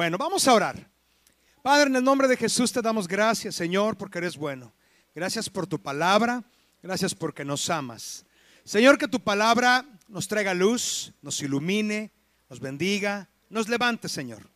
Bueno, 0.00 0.16
vamos 0.16 0.48
a 0.48 0.54
orar. 0.54 0.90
Padre, 1.60 1.90
en 1.90 1.96
el 1.96 2.02
nombre 2.02 2.26
de 2.26 2.38
Jesús 2.38 2.72
te 2.72 2.80
damos 2.80 3.06
gracias, 3.06 3.54
Señor, 3.54 3.98
porque 3.98 4.16
eres 4.16 4.34
bueno. 4.34 4.72
Gracias 5.14 5.50
por 5.50 5.66
tu 5.66 5.78
palabra. 5.78 6.42
Gracias 6.82 7.14
porque 7.14 7.44
nos 7.44 7.68
amas. 7.68 8.24
Señor, 8.64 8.96
que 8.96 9.08
tu 9.08 9.20
palabra 9.20 9.84
nos 10.08 10.26
traiga 10.26 10.54
luz, 10.54 11.12
nos 11.20 11.42
ilumine, 11.42 12.12
nos 12.48 12.60
bendiga, 12.60 13.28
nos 13.50 13.68
levante, 13.68 14.08
Señor. 14.08 14.48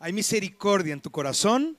Hay 0.00 0.12
misericordia 0.12 0.94
en 0.94 1.00
tu 1.00 1.12
corazón 1.12 1.78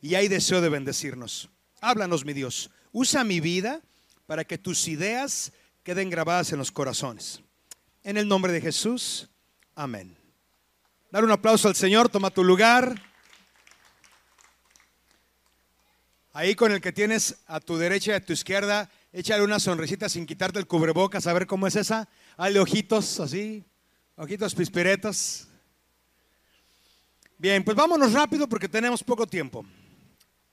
y 0.00 0.14
hay 0.14 0.26
deseo 0.26 0.62
de 0.62 0.70
bendecirnos. 0.70 1.50
Háblanos, 1.82 2.24
mi 2.24 2.32
Dios. 2.32 2.70
Usa 2.90 3.22
mi 3.22 3.40
vida 3.40 3.82
para 4.24 4.44
que 4.44 4.56
tus 4.56 4.88
ideas 4.88 5.52
queden 5.82 6.08
grabadas 6.08 6.52
en 6.52 6.58
los 6.58 6.72
corazones. 6.72 7.42
En 8.02 8.16
el 8.16 8.26
nombre 8.26 8.50
de 8.50 8.62
Jesús, 8.62 9.28
amén. 9.74 10.19
Dar 11.10 11.24
un 11.24 11.32
aplauso 11.32 11.66
al 11.66 11.74
Señor, 11.74 12.08
toma 12.08 12.30
tu 12.30 12.44
lugar. 12.44 12.94
Ahí 16.32 16.54
con 16.54 16.70
el 16.70 16.80
que 16.80 16.92
tienes 16.92 17.38
a 17.48 17.58
tu 17.58 17.76
derecha 17.76 18.12
y 18.12 18.14
a 18.14 18.24
tu 18.24 18.32
izquierda, 18.32 18.88
échale 19.12 19.42
una 19.42 19.58
sonrisita 19.58 20.08
sin 20.08 20.24
quitarte 20.24 20.60
el 20.60 20.68
cubrebocas, 20.68 21.26
a 21.26 21.32
ver 21.32 21.48
cómo 21.48 21.66
es 21.66 21.74
esa. 21.74 22.08
Hazle 22.36 22.60
ojitos 22.60 23.18
así, 23.18 23.64
ojitos 24.14 24.54
pispiretos. 24.54 25.48
Bien, 27.38 27.64
pues 27.64 27.76
vámonos 27.76 28.12
rápido 28.12 28.48
porque 28.48 28.68
tenemos 28.68 29.02
poco 29.02 29.26
tiempo. 29.26 29.66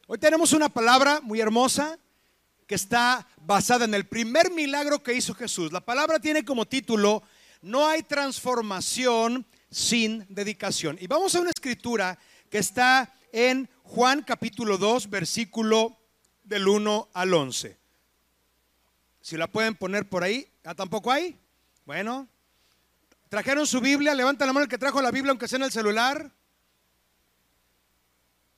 Hoy 0.07 0.17
tenemos 0.17 0.53
una 0.53 0.69
palabra 0.69 1.21
muy 1.21 1.39
hermosa 1.39 1.99
que 2.65 2.73
está 2.73 3.27
basada 3.39 3.85
en 3.85 3.93
el 3.93 4.07
primer 4.07 4.49
milagro 4.49 5.03
que 5.03 5.13
hizo 5.13 5.35
Jesús. 5.35 5.71
La 5.71 5.81
palabra 5.81 6.17
tiene 6.19 6.43
como 6.43 6.65
título, 6.65 7.21
no 7.61 7.85
hay 7.87 8.01
transformación 8.01 9.45
sin 9.69 10.25
dedicación. 10.29 10.97
Y 10.99 11.07
vamos 11.07 11.35
a 11.35 11.41
una 11.41 11.49
escritura 11.49 12.17
que 12.49 12.59
está 12.59 13.13
en 13.31 13.69
Juan 13.83 14.23
capítulo 14.23 14.77
2, 14.77 15.09
versículo 15.09 15.97
del 16.43 16.67
1 16.67 17.09
al 17.13 17.33
11. 17.33 17.77
Si 19.21 19.37
la 19.37 19.47
pueden 19.47 19.75
poner 19.75 20.07
por 20.07 20.23
ahí, 20.23 20.49
¿ah, 20.63 20.73
tampoco 20.73 21.11
hay? 21.11 21.37
Bueno, 21.85 22.27
¿trajeron 23.29 23.67
su 23.67 23.81
Biblia? 23.81 24.13
Levanta 24.13 24.45
la 24.45 24.53
mano 24.53 24.63
el 24.63 24.69
que 24.69 24.77
trajo 24.77 25.01
la 25.01 25.11
Biblia, 25.11 25.31
aunque 25.31 25.47
sea 25.47 25.57
en 25.57 25.63
el 25.63 25.71
celular. 25.71 26.31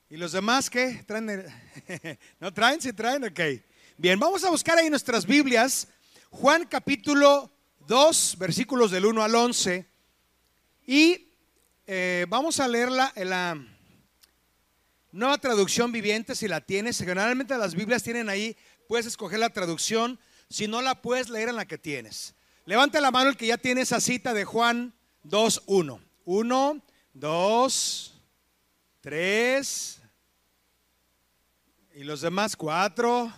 ¿Y 0.10 0.18
los 0.18 0.32
demás 0.32 0.70
qué? 0.70 1.04
¿Traen 1.08 1.46
¿No 2.40 2.54
traen? 2.54 2.82
¿Sí 2.82 2.94
traen? 2.94 3.24
Ok. 3.24 3.40
Bien, 3.98 4.20
vamos 4.20 4.44
a 4.44 4.50
buscar 4.50 4.78
ahí 4.78 4.90
nuestras 4.90 5.26
Biblias. 5.26 5.88
Juan 6.30 6.66
capítulo 6.66 7.52
2, 7.88 8.38
versículos 8.38 8.92
del 8.92 9.06
1 9.06 9.24
al 9.24 9.36
11. 9.36 9.89
Y 10.92 11.36
eh, 11.86 12.26
vamos 12.30 12.60
a 12.60 12.68
leerla 12.68 13.14
en 13.16 13.30
la 13.30 13.64
nueva 15.12 15.38
traducción 15.38 15.92
viviente, 15.92 16.34
si 16.34 16.48
la 16.48 16.62
tienes. 16.62 16.98
Generalmente 16.98 17.56
las 17.60 17.76
Biblias 17.76 18.02
tienen 18.02 18.28
ahí, 18.28 18.58
puedes 18.88 19.06
escoger 19.06 19.38
la 19.38 19.52
traducción. 19.52 20.20
Si 20.50 20.68
no 20.68 20.82
la 20.82 21.00
puedes 21.00 21.30
leer 21.30 21.50
en 21.50 21.58
la 21.58 21.68
que 21.68 21.78
tienes. 21.78 22.34
Levanta 22.66 23.00
la 23.02 23.12
mano 23.12 23.30
el 23.30 23.38
que 23.38 23.46
ya 23.46 23.60
tiene 23.60 23.82
esa 23.82 24.02
cita 24.02 24.34
de 24.34 24.46
Juan 24.46 24.96
2, 25.22 25.62
1. 25.68 26.02
1, 26.26 26.82
2, 27.14 28.22
3. 29.02 30.02
Y 31.98 32.04
los 32.04 32.22
demás, 32.22 32.56
4, 32.56 33.32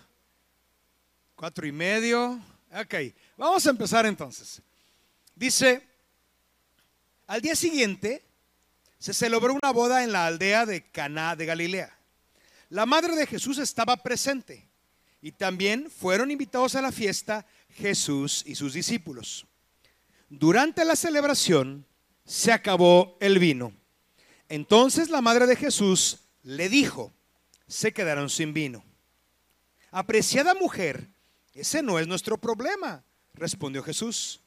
4 1.35 1.67
y 1.67 1.72
medio. 1.73 2.41
Ok, 2.73 2.95
vamos 3.35 3.67
a 3.67 3.72
empezar 3.72 4.05
entonces. 4.05 4.61
Dice, 5.35 5.91
al 7.31 7.39
día 7.39 7.55
siguiente 7.55 8.25
se 8.99 9.13
celebró 9.13 9.53
una 9.53 9.71
boda 9.71 10.03
en 10.03 10.11
la 10.11 10.25
aldea 10.25 10.65
de 10.65 10.91
Caná 10.91 11.33
de 11.38 11.45
Galilea. 11.45 11.97
La 12.67 12.85
madre 12.85 13.15
de 13.15 13.25
Jesús 13.25 13.57
estaba 13.57 13.95
presente 13.95 14.67
y 15.21 15.31
también 15.31 15.89
fueron 15.89 16.29
invitados 16.29 16.75
a 16.75 16.81
la 16.81 16.91
fiesta 16.91 17.45
Jesús 17.69 18.44
y 18.45 18.56
sus 18.56 18.73
discípulos. 18.73 19.45
Durante 20.28 20.83
la 20.83 20.97
celebración 20.97 21.85
se 22.25 22.51
acabó 22.51 23.16
el 23.22 23.39
vino. 23.39 23.72
Entonces 24.50 25.09
la 25.09 25.22
madre 25.22 25.47
de 25.47 25.56
Jesús 25.56 26.17
le 26.44 26.67
dijo, 26.67 27.13
se 27.66 27.94
quedaron 27.94 28.29
sin 28.29 28.53
vino. 28.53 28.83
Apreciada 29.89 30.53
mujer, 30.53 31.07
ese 31.53 31.81
no 31.81 31.97
es 31.97 32.07
nuestro 32.07 32.38
problema, 32.38 33.06
respondió 33.33 33.83
Jesús 33.83 34.41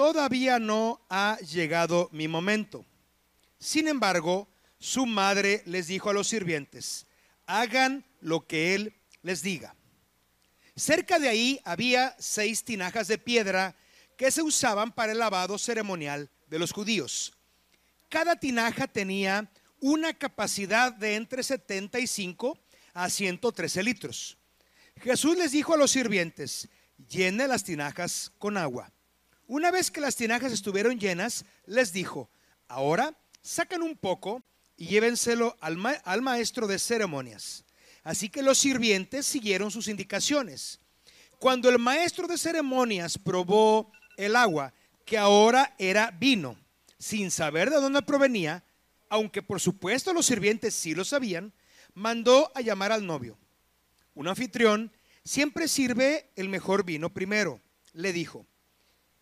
todavía 0.00 0.58
no 0.58 0.98
ha 1.10 1.36
llegado 1.40 2.08
mi 2.10 2.26
momento. 2.26 2.86
Sin 3.58 3.86
embargo, 3.86 4.48
su 4.78 5.04
madre 5.04 5.62
les 5.66 5.88
dijo 5.88 6.08
a 6.08 6.14
los 6.14 6.26
sirvientes, 6.26 7.06
hagan 7.44 8.06
lo 8.22 8.46
que 8.46 8.74
él 8.74 8.94
les 9.20 9.42
diga. 9.42 9.76
Cerca 10.74 11.18
de 11.18 11.28
ahí 11.28 11.60
había 11.66 12.16
seis 12.18 12.64
tinajas 12.64 13.08
de 13.08 13.18
piedra 13.18 13.76
que 14.16 14.30
se 14.30 14.40
usaban 14.40 14.90
para 14.90 15.12
el 15.12 15.18
lavado 15.18 15.58
ceremonial 15.58 16.30
de 16.46 16.58
los 16.58 16.72
judíos. 16.72 17.34
Cada 18.08 18.36
tinaja 18.36 18.86
tenía 18.86 19.52
una 19.80 20.14
capacidad 20.14 20.94
de 20.94 21.16
entre 21.16 21.42
75 21.42 22.58
a 22.94 23.10
113 23.10 23.82
litros. 23.82 24.38
Jesús 25.02 25.36
les 25.36 25.52
dijo 25.52 25.74
a 25.74 25.76
los 25.76 25.90
sirvientes, 25.90 26.70
llene 27.06 27.46
las 27.46 27.64
tinajas 27.64 28.32
con 28.38 28.56
agua. 28.56 28.90
Una 29.50 29.72
vez 29.72 29.90
que 29.90 30.00
las 30.00 30.14
tinajas 30.14 30.52
estuvieron 30.52 31.00
llenas, 31.00 31.44
les 31.66 31.92
dijo, 31.92 32.30
ahora 32.68 33.16
sacan 33.42 33.82
un 33.82 33.96
poco 33.96 34.44
y 34.76 34.86
llévenselo 34.86 35.56
al, 35.60 35.76
al 36.04 36.22
maestro 36.22 36.68
de 36.68 36.78
ceremonias. 36.78 37.64
Así 38.04 38.28
que 38.28 38.44
los 38.44 38.58
sirvientes 38.58 39.26
siguieron 39.26 39.72
sus 39.72 39.88
indicaciones. 39.88 40.78
Cuando 41.40 41.68
el 41.68 41.80
maestro 41.80 42.28
de 42.28 42.38
ceremonias 42.38 43.18
probó 43.18 43.90
el 44.16 44.36
agua, 44.36 44.72
que 45.04 45.18
ahora 45.18 45.74
era 45.78 46.12
vino, 46.12 46.56
sin 46.96 47.32
saber 47.32 47.70
de 47.70 47.80
dónde 47.80 48.02
provenía, 48.02 48.62
aunque 49.08 49.42
por 49.42 49.58
supuesto 49.58 50.12
los 50.12 50.26
sirvientes 50.26 50.74
sí 50.74 50.94
lo 50.94 51.04
sabían, 51.04 51.52
mandó 51.92 52.52
a 52.54 52.60
llamar 52.60 52.92
al 52.92 53.04
novio. 53.04 53.36
Un 54.14 54.28
anfitrión 54.28 54.92
siempre 55.24 55.66
sirve 55.66 56.30
el 56.36 56.48
mejor 56.48 56.84
vino 56.84 57.12
primero. 57.12 57.60
Le 57.92 58.12
dijo, 58.12 58.46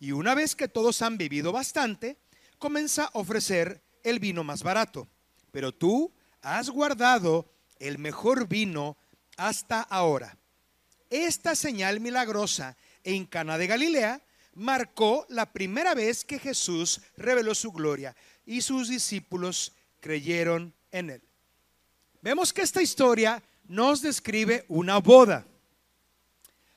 y 0.01 0.13
una 0.13 0.35
vez 0.35 0.55
que 0.55 0.69
todos 0.69 1.03
han 1.03 1.19
bebido 1.19 1.53
bastante, 1.53 2.19
comienza 2.59 3.05
a 3.05 3.11
ofrecer 3.15 3.83
el 4.03 4.19
vino 4.19 4.45
más 4.45 4.63
barato. 4.63 5.09
Pero 5.51 5.73
tú 5.73 6.13
has 6.43 6.71
guardado 6.71 7.51
el 7.79 7.99
mejor 7.99 8.49
vino 8.49 8.97
hasta 9.37 9.81
ahora. 9.83 10.37
Esta 11.11 11.55
señal 11.55 12.01
milagrosa 12.01 12.77
en 13.03 13.25
Cana 13.25 13.59
de 13.59 13.67
Galilea 13.67 14.23
marcó 14.55 15.27
la 15.29 15.53
primera 15.53 15.95
vez 15.95 16.25
que 16.25 16.39
Jesús 16.39 17.01
reveló 17.17 17.55
su 17.55 17.73
gloria 17.73 18.15
y 18.45 18.61
sus 18.61 18.89
discípulos 18.89 19.73
creyeron 20.01 20.75
en 20.93 21.11
él. 21.11 21.23
Vemos 22.21 22.53
que 22.53 22.63
esta 22.63 22.83
historia 22.83 23.43
nos 23.67 24.03
describe 24.03 24.65
una 24.69 24.99
boda. 24.99 25.47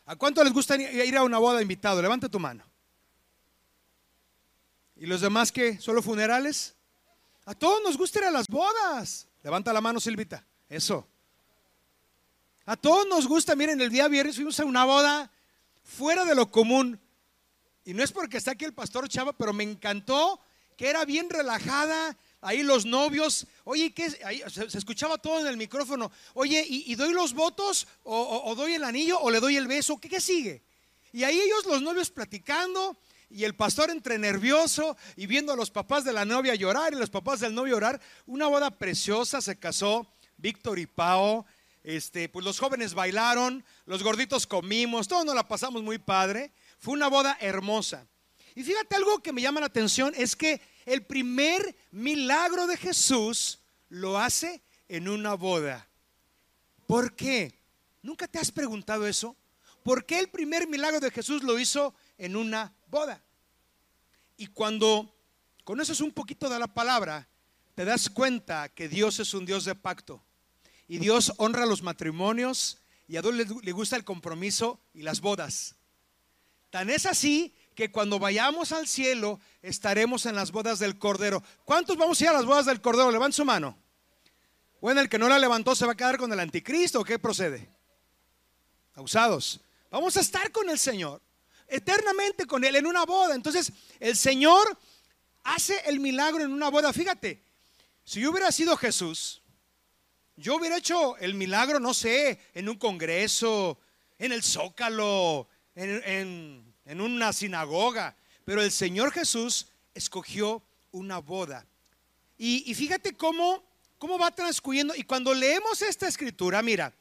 ¿A 0.06 0.16
cuánto 0.16 0.44
les 0.44 0.54
gusta 0.54 0.76
ir 0.76 1.18
a 1.18 1.24
una 1.24 1.40
boda 1.40 1.62
invitado? 1.62 2.02
Levanta 2.02 2.30
tu 2.30 2.40
mano. 2.40 2.71
¿Y 5.01 5.07
los 5.07 5.19
demás 5.19 5.51
que 5.51 5.79
¿Solo 5.79 6.03
funerales? 6.03 6.75
A 7.45 7.56
todos 7.56 7.81
nos 7.81 7.97
gusta 7.97 8.19
ir 8.19 8.25
a 8.25 8.31
las 8.31 8.47
bodas. 8.47 9.28
Levanta 9.41 9.73
la 9.73 9.81
mano, 9.81 10.00
Silvita. 10.00 10.45
Eso. 10.69 11.07
A 12.67 12.78
todos 12.78 13.07
nos 13.07 13.25
gusta, 13.25 13.56
miren, 13.56 13.81
el 13.81 13.89
día 13.89 14.07
viernes 14.07 14.35
fuimos 14.35 14.59
a 14.59 14.66
una 14.66 14.85
boda 14.85 15.31
fuera 15.84 16.23
de 16.23 16.35
lo 16.35 16.51
común. 16.51 17.00
Y 17.84 17.95
no 17.95 18.03
es 18.03 18.12
porque 18.12 18.38
está 18.38 18.51
aquí 18.51 18.63
el 18.63 18.75
pastor 18.75 19.09
Chava, 19.09 19.34
pero 19.34 19.53
me 19.53 19.63
encantó 19.63 20.39
que 20.78 20.88
era 20.88 21.03
bien 21.03 21.31
relajada. 21.31 22.16
Ahí 22.39 22.62
los 22.62 22.85
novios, 22.85 23.47
oye, 23.63 23.91
¿qué? 23.95 24.12
se, 24.12 24.77
escuchaba 24.77 25.18
todo 25.18 25.39
en 25.39 25.47
el 25.47 25.57
micrófono. 25.57 26.12
Oye, 26.36 26.63
¿y, 26.69 26.94
doy 26.94 27.12
los 27.12 27.33
votos? 27.33 27.88
O, 28.04 28.54
doy 28.56 28.75
el 28.75 28.83
anillo? 28.83 29.19
¿O 29.19 29.31
le 29.31 29.39
doy 29.39 29.57
el 29.57 29.68
beso? 29.68 29.97
¿Qué, 29.97 30.07
¿Qué 30.09 30.21
sigue? 30.21 30.62
Y 31.12 31.24
ahí 31.24 31.42
ellos, 31.42 31.65
los 31.65 31.81
novios, 31.81 32.12
platicando 32.12 32.95
y 33.33 33.44
el 33.45 33.56
pastor 33.56 33.89
entre 33.89 34.18
nervioso 34.18 34.98
y 35.16 35.25
viendo 35.25 35.54
a 35.54 35.56
los 35.56 35.72
papás 35.72 36.04
de 36.04 36.13
la 36.13 36.25
novia 36.25 36.56
llorar 36.56 36.94
y 36.94 36.98
los 36.98 37.10
papás 37.10 37.39
del 37.39 37.56
novio 37.56 37.75
llorar. 37.75 38.01
Una 38.25 38.48
boda 38.48 38.72
preciosa, 38.72 39.42
se 39.42 39.57
casó 39.57 40.07
Víctor 40.38 40.80
y 40.80 40.86
Pao. 40.86 41.45
Este, 41.83 42.30
pues 42.30 42.45
los 42.45 42.60
jóvenes 42.60 42.94
bailaron, 42.94 43.63
los 43.86 44.04
gorditos 44.04 44.45
comimos, 44.45 45.07
todos 45.07 45.25
nos 45.25 45.33
la 45.33 45.48
pasamos 45.48 45.81
muy 45.81 45.98
padre. 45.98 46.51
Fue 46.78 46.94
una 46.94 47.07
boda 47.07 47.38
hermosa. 47.39 48.06
Y 48.54 48.63
fíjate 48.63 48.95
algo 48.95 49.19
que 49.19 49.31
me 49.31 49.42
llama 49.42 49.62
la 49.62 49.68
atención 49.68 50.13
es 50.16 50.36
que 50.36 50.62
el 50.86 51.04
primer 51.04 51.75
milagro 51.92 52.68
de 52.68 52.78
Jesús 52.78 53.60
lo 53.89 54.19
hace 54.19 54.62
en 54.89 55.07
una 55.07 55.36
boda. 55.36 55.88
¿Por 56.86 57.16
qué? 57.16 57.54
¿Nunca 58.01 58.28
te 58.28 58.39
has 58.39 58.51
preguntado 58.51 59.07
eso? 59.07 59.36
¿Por 59.83 60.06
qué 60.06 60.19
el 60.19 60.30
primer 60.30 60.68
milagro 60.68 61.00
de 61.00 61.12
Jesús 61.12 61.44
lo 61.44 61.57
hizo 61.57 61.95
en 62.18 62.36
una 62.36 62.74
boda. 62.92 63.24
Y 64.38 64.48
cuando 64.48 65.16
conoces 65.64 66.02
un 66.02 66.12
poquito 66.12 66.50
de 66.50 66.60
la 66.60 66.68
palabra, 66.68 67.28
te 67.74 67.86
das 67.86 68.10
cuenta 68.10 68.70
que 68.70 68.90
Dios 68.90 69.20
es 69.20 69.34
un 69.34 69.46
Dios 69.46 69.66
de 69.66 69.74
pacto. 69.74 70.22
Y 70.88 71.00
Dios 71.00 71.34
honra 71.38 71.66
los 71.66 71.82
matrimonios 71.82 72.78
y 73.08 73.18
a 73.18 73.22
Dios 73.22 73.34
le, 73.34 73.72
gusta 73.72 73.96
el 73.96 74.04
compromiso 74.04 74.80
y 74.94 75.02
las 75.04 75.22
bodas. 75.22 75.76
Tan 76.70 76.90
es 76.90 77.06
así 77.06 77.54
que 77.76 77.92
cuando 77.92 78.20
vayamos 78.20 78.72
al 78.72 78.88
cielo 78.88 79.40
estaremos 79.62 80.26
en 80.26 80.36
las 80.36 80.52
bodas 80.52 80.80
del 80.80 80.98
Cordero. 80.98 81.42
¿Cuántos 81.64 81.98
vamos 81.98 82.20
a 82.20 82.24
ir 82.24 82.30
a 82.30 82.34
las 82.34 82.46
bodas 82.46 82.66
del 82.66 82.82
Cordero? 82.82 83.12
Levanten 83.12 83.34
su 83.34 83.46
mano. 83.46 83.78
Bueno, 84.82 85.00
el 85.00 85.10
que 85.10 85.20
no 85.20 85.30
la 85.30 85.40
levantó 85.40 85.76
se 85.76 85.86
va 85.86 85.94
a 85.94 85.96
quedar 85.96 86.18
con 86.18 86.32
el 86.34 86.40
anticristo. 86.40 87.00
¿O 87.00 87.04
qué 87.04 87.20
procede? 87.20 87.70
Abusados. 88.96 89.62
Vamos 89.90 90.18
a 90.18 90.22
estar 90.22 90.52
con 90.52 90.70
el 90.70 90.80
Señor, 90.80 91.22
eternamente 91.71 92.45
con 92.45 92.63
Él 92.63 92.75
en 92.75 92.85
una 92.85 93.06
boda. 93.06 93.33
Entonces, 93.33 93.71
el 94.00 94.15
Señor 94.15 94.77
hace 95.44 95.79
el 95.85 96.00
milagro 96.00 96.44
en 96.44 96.51
una 96.51 96.69
boda. 96.69 96.94
Fíjate, 96.94 97.41
si 98.03 98.19
yo 98.19 98.31
hubiera 98.31 98.51
sido 98.51 98.75
Jesús, 98.75 99.41
yo 100.35 100.56
hubiera 100.56 100.77
hecho 100.77 101.18
el 101.18 101.33
milagro, 101.33 101.79
no 101.79 101.94
sé, 101.94 102.39
en 102.53 102.68
un 102.68 102.77
congreso, 102.77 103.79
en 104.19 104.31
el 104.31 104.44
zócalo, 104.44 105.47
en, 105.75 106.73
una 107.00 107.31
sinagoga. 107.31 108.15
Pero 108.44 108.62
el 108.62 108.71
Señor 108.71 109.12
Jesús 109.12 109.68
escogió 109.94 110.62
una 110.91 111.19
boda. 111.19 111.65
Y, 112.38 112.69
y 112.69 112.73
fíjate 112.73 113.13
cómo, 113.13 113.63
cómo 113.97 114.19
va 114.19 114.31
transcurriendo. 114.31 114.94
Y 114.95 115.03
cuando 115.03 115.33
leemos 115.33 115.81
esta 115.81 116.07
escritura, 116.07 116.62
mira, 116.62 116.94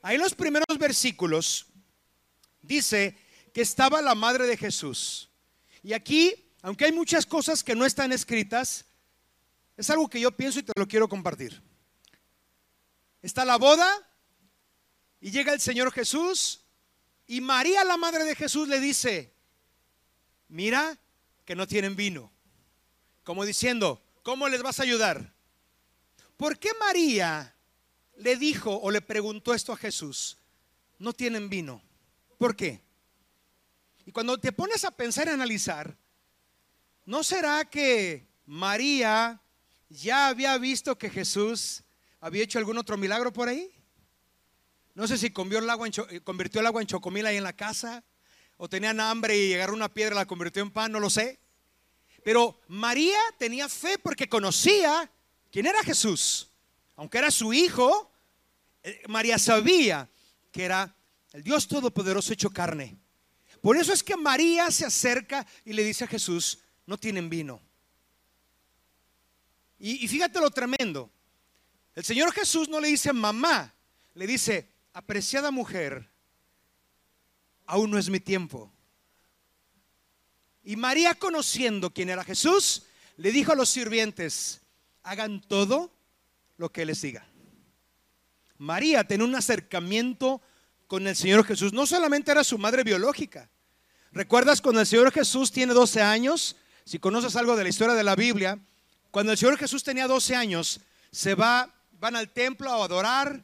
ahí 0.00 0.14
en 0.14 0.22
los 0.22 0.34
primeros 0.34 0.78
versículos 0.78 1.66
dice 2.62 3.16
que 3.52 3.60
estaba 3.60 4.02
la 4.02 4.14
madre 4.14 4.46
de 4.46 4.56
Jesús. 4.56 5.28
Y 5.82 5.92
aquí, 5.92 6.34
aunque 6.62 6.86
hay 6.86 6.92
muchas 6.92 7.26
cosas 7.26 7.62
que 7.62 7.74
no 7.74 7.84
están 7.84 8.12
escritas, 8.12 8.84
es 9.76 9.90
algo 9.90 10.08
que 10.08 10.20
yo 10.20 10.30
pienso 10.36 10.60
y 10.60 10.62
te 10.62 10.72
lo 10.76 10.86
quiero 10.86 11.08
compartir. 11.08 11.60
Está 13.20 13.44
la 13.44 13.56
boda 13.56 13.90
y 15.20 15.30
llega 15.30 15.52
el 15.52 15.60
Señor 15.60 15.92
Jesús 15.92 16.62
y 17.26 17.40
María, 17.40 17.84
la 17.84 17.96
madre 17.96 18.24
de 18.24 18.34
Jesús, 18.34 18.68
le 18.68 18.80
dice, 18.80 19.32
mira 20.48 20.98
que 21.44 21.54
no 21.54 21.66
tienen 21.66 21.96
vino. 21.96 22.32
Como 23.24 23.44
diciendo, 23.44 24.02
¿cómo 24.22 24.48
les 24.48 24.62
vas 24.62 24.80
a 24.80 24.82
ayudar? 24.82 25.32
¿Por 26.36 26.58
qué 26.58 26.70
María 26.80 27.54
le 28.16 28.36
dijo 28.36 28.76
o 28.76 28.90
le 28.90 29.00
preguntó 29.00 29.54
esto 29.54 29.72
a 29.72 29.76
Jesús? 29.76 30.38
No 30.98 31.12
tienen 31.12 31.48
vino. 31.48 31.82
¿Por 32.38 32.56
qué? 32.56 32.82
Y 34.06 34.12
cuando 34.12 34.38
te 34.38 34.52
pones 34.52 34.84
a 34.84 34.90
pensar 34.90 35.28
y 35.28 35.30
analizar, 35.30 35.96
¿no 37.04 37.22
será 37.22 37.64
que 37.64 38.26
María 38.46 39.40
ya 39.88 40.28
había 40.28 40.56
visto 40.58 40.98
que 40.98 41.10
Jesús 41.10 41.82
había 42.20 42.42
hecho 42.42 42.58
algún 42.58 42.78
otro 42.78 42.96
milagro 42.96 43.32
por 43.32 43.48
ahí? 43.48 43.70
No 44.94 45.06
sé 45.06 45.16
si 45.16 45.30
convirtió 45.30 45.60
el 46.60 46.66
agua 46.66 46.80
en 46.80 46.86
chocomil 46.86 47.26
ahí 47.26 47.36
en 47.36 47.44
la 47.44 47.54
casa, 47.54 48.04
o 48.56 48.68
tenían 48.68 49.00
hambre 49.00 49.36
y 49.36 49.54
agarró 49.54 49.74
una 49.74 49.92
piedra 49.92 50.14
y 50.14 50.18
la 50.18 50.26
convirtió 50.26 50.62
en 50.62 50.70
pan, 50.70 50.92
no 50.92 51.00
lo 51.00 51.10
sé. 51.10 51.40
Pero 52.22 52.60
María 52.68 53.18
tenía 53.38 53.68
fe 53.68 53.98
porque 53.98 54.28
conocía 54.28 55.10
quién 55.50 55.66
era 55.66 55.82
Jesús. 55.82 56.48
Aunque 56.94 57.18
era 57.18 57.30
su 57.30 57.52
hijo, 57.52 58.12
eh, 58.82 59.02
María 59.08 59.38
sabía 59.38 60.08
que 60.52 60.64
era 60.64 60.94
el 61.32 61.42
Dios 61.42 61.66
Todopoderoso 61.66 62.32
hecho 62.32 62.50
carne. 62.50 63.01
Por 63.62 63.76
eso 63.76 63.92
es 63.92 64.02
que 64.02 64.16
María 64.16 64.70
se 64.72 64.84
acerca 64.84 65.46
y 65.64 65.72
le 65.72 65.84
dice 65.84 66.04
a 66.04 66.08
Jesús, 66.08 66.58
no 66.84 66.98
tienen 66.98 67.30
vino. 67.30 67.62
Y, 69.78 70.06
fíjate 70.08 70.40
lo 70.40 70.50
tremendo. 70.50 71.10
El 71.94 72.04
Señor 72.04 72.32
Jesús 72.32 72.68
no 72.68 72.80
le 72.80 72.88
dice 72.88 73.12
mamá, 73.12 73.72
le 74.14 74.26
dice, 74.26 74.68
apreciada 74.92 75.50
mujer, 75.50 76.08
aún 77.66 77.90
no 77.90 77.98
es 77.98 78.10
mi 78.10 78.18
tiempo. 78.18 78.72
Y 80.64 80.76
María, 80.76 81.14
conociendo 81.14 81.92
quién 81.92 82.10
era 82.10 82.24
Jesús, 82.24 82.84
le 83.16 83.30
dijo 83.30 83.52
a 83.52 83.56
los 83.56 83.68
sirvientes, 83.68 84.60
hagan 85.04 85.40
todo 85.40 85.92
lo 86.56 86.72
que 86.72 86.84
les 86.84 87.00
diga. 87.02 87.26
María 88.58 89.04
tenía 89.04 89.26
un 89.26 89.34
acercamiento 89.34 90.40
con 90.88 91.06
el 91.06 91.16
Señor 91.16 91.44
Jesús. 91.44 91.72
No 91.72 91.86
solamente 91.86 92.30
era 92.30 92.44
su 92.44 92.58
madre 92.58 92.84
biológica. 92.84 93.48
¿Recuerdas 94.12 94.60
cuando 94.60 94.82
el 94.82 94.86
Señor 94.86 95.10
Jesús 95.10 95.50
tiene 95.50 95.72
12 95.72 96.02
años? 96.02 96.56
Si 96.84 96.98
conoces 96.98 97.34
algo 97.34 97.56
de 97.56 97.62
la 97.62 97.70
historia 97.70 97.94
de 97.94 98.04
la 98.04 98.14
Biblia, 98.14 98.58
cuando 99.10 99.32
el 99.32 99.38
Señor 99.38 99.56
Jesús 99.56 99.82
tenía 99.82 100.06
12 100.06 100.36
años, 100.36 100.80
se 101.10 101.34
va, 101.34 101.74
van 101.98 102.16
al 102.16 102.28
templo 102.28 102.70
a 102.70 102.84
adorar 102.84 103.42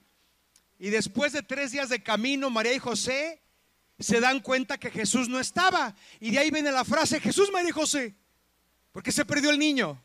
y 0.79 0.91
después 0.91 1.33
de 1.33 1.43
tres 1.43 1.73
días 1.73 1.89
de 1.89 2.03
camino, 2.03 2.51
María 2.51 2.75
y 2.75 2.79
José 2.79 3.41
se 3.99 4.21
dan 4.21 4.41
cuenta 4.41 4.77
que 4.77 4.91
Jesús 4.91 5.27
no 5.29 5.41
estaba. 5.41 5.97
Y 6.21 6.33
de 6.33 6.39
ahí 6.39 6.51
viene 6.51 6.71
la 6.71 6.85
frase, 6.85 7.19
Jesús, 7.19 7.51
María 7.51 7.71
y 7.71 7.73
José, 7.73 8.15
porque 8.93 9.11
se 9.11 9.25
perdió 9.25 9.51
el 9.51 9.59
niño. 9.59 9.99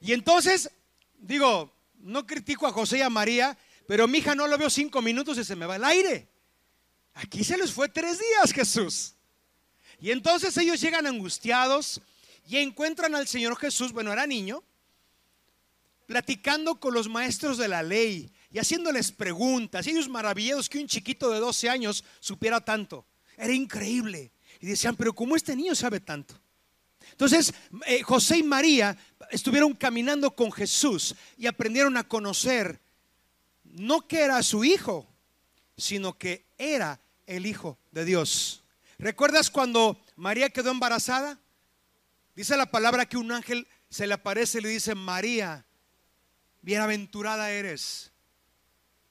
Y 0.00 0.12
entonces, 0.12 0.70
digo, 1.18 1.72
no 2.00 2.26
critico 2.26 2.66
a 2.66 2.72
José 2.72 2.98
y 2.98 3.02
a 3.02 3.10
María, 3.10 3.56
pero 3.86 4.08
mi 4.08 4.18
hija 4.18 4.34
no 4.34 4.48
lo 4.48 4.58
veo 4.58 4.70
cinco 4.70 5.00
minutos 5.00 5.38
y 5.38 5.44
se 5.44 5.54
me 5.54 5.66
va 5.66 5.76
el 5.76 5.84
aire. 5.84 6.28
Aquí 7.14 7.44
se 7.44 7.56
les 7.56 7.72
fue 7.72 7.88
tres 7.88 8.18
días, 8.18 8.52
Jesús. 8.52 9.15
Y 10.00 10.10
entonces 10.10 10.56
ellos 10.56 10.80
llegan 10.80 11.06
angustiados 11.06 12.00
y 12.48 12.58
encuentran 12.58 13.14
al 13.14 13.26
Señor 13.26 13.56
Jesús, 13.56 13.92
bueno, 13.92 14.12
era 14.12 14.26
niño, 14.26 14.62
platicando 16.06 16.78
con 16.78 16.94
los 16.94 17.08
maestros 17.08 17.58
de 17.58 17.68
la 17.68 17.82
ley 17.82 18.30
y 18.52 18.58
haciéndoles 18.58 19.10
preguntas. 19.10 19.86
Y 19.86 19.90
ellos 19.90 20.08
maravillados 20.08 20.68
que 20.68 20.78
un 20.78 20.86
chiquito 20.86 21.30
de 21.30 21.40
12 21.40 21.68
años 21.68 22.04
supiera 22.20 22.60
tanto. 22.60 23.06
Era 23.36 23.52
increíble. 23.52 24.32
Y 24.60 24.66
decían, 24.66 24.96
pero 24.96 25.14
¿cómo 25.14 25.36
este 25.36 25.56
niño 25.56 25.74
sabe 25.74 26.00
tanto? 26.00 26.40
Entonces, 27.10 27.52
eh, 27.86 28.02
José 28.02 28.38
y 28.38 28.42
María 28.42 28.96
estuvieron 29.30 29.74
caminando 29.74 30.30
con 30.34 30.52
Jesús 30.52 31.14
y 31.36 31.46
aprendieron 31.46 31.96
a 31.96 32.06
conocer 32.06 32.80
no 33.64 34.06
que 34.06 34.20
era 34.20 34.42
su 34.42 34.64
hijo, 34.64 35.06
sino 35.76 36.16
que 36.16 36.46
era 36.56 37.00
el 37.26 37.46
hijo 37.46 37.78
de 37.90 38.04
Dios. 38.04 38.62
¿Recuerdas 38.98 39.50
cuando 39.50 40.02
María 40.16 40.50
quedó 40.50 40.70
embarazada? 40.70 41.38
Dice 42.34 42.56
la 42.56 42.70
palabra 42.70 43.06
que 43.06 43.16
un 43.16 43.32
ángel 43.32 43.68
se 43.90 44.06
le 44.06 44.14
aparece 44.14 44.58
y 44.58 44.62
le 44.62 44.68
dice, 44.68 44.94
María, 44.94 45.66
bienaventurada 46.62 47.50
eres. 47.50 48.12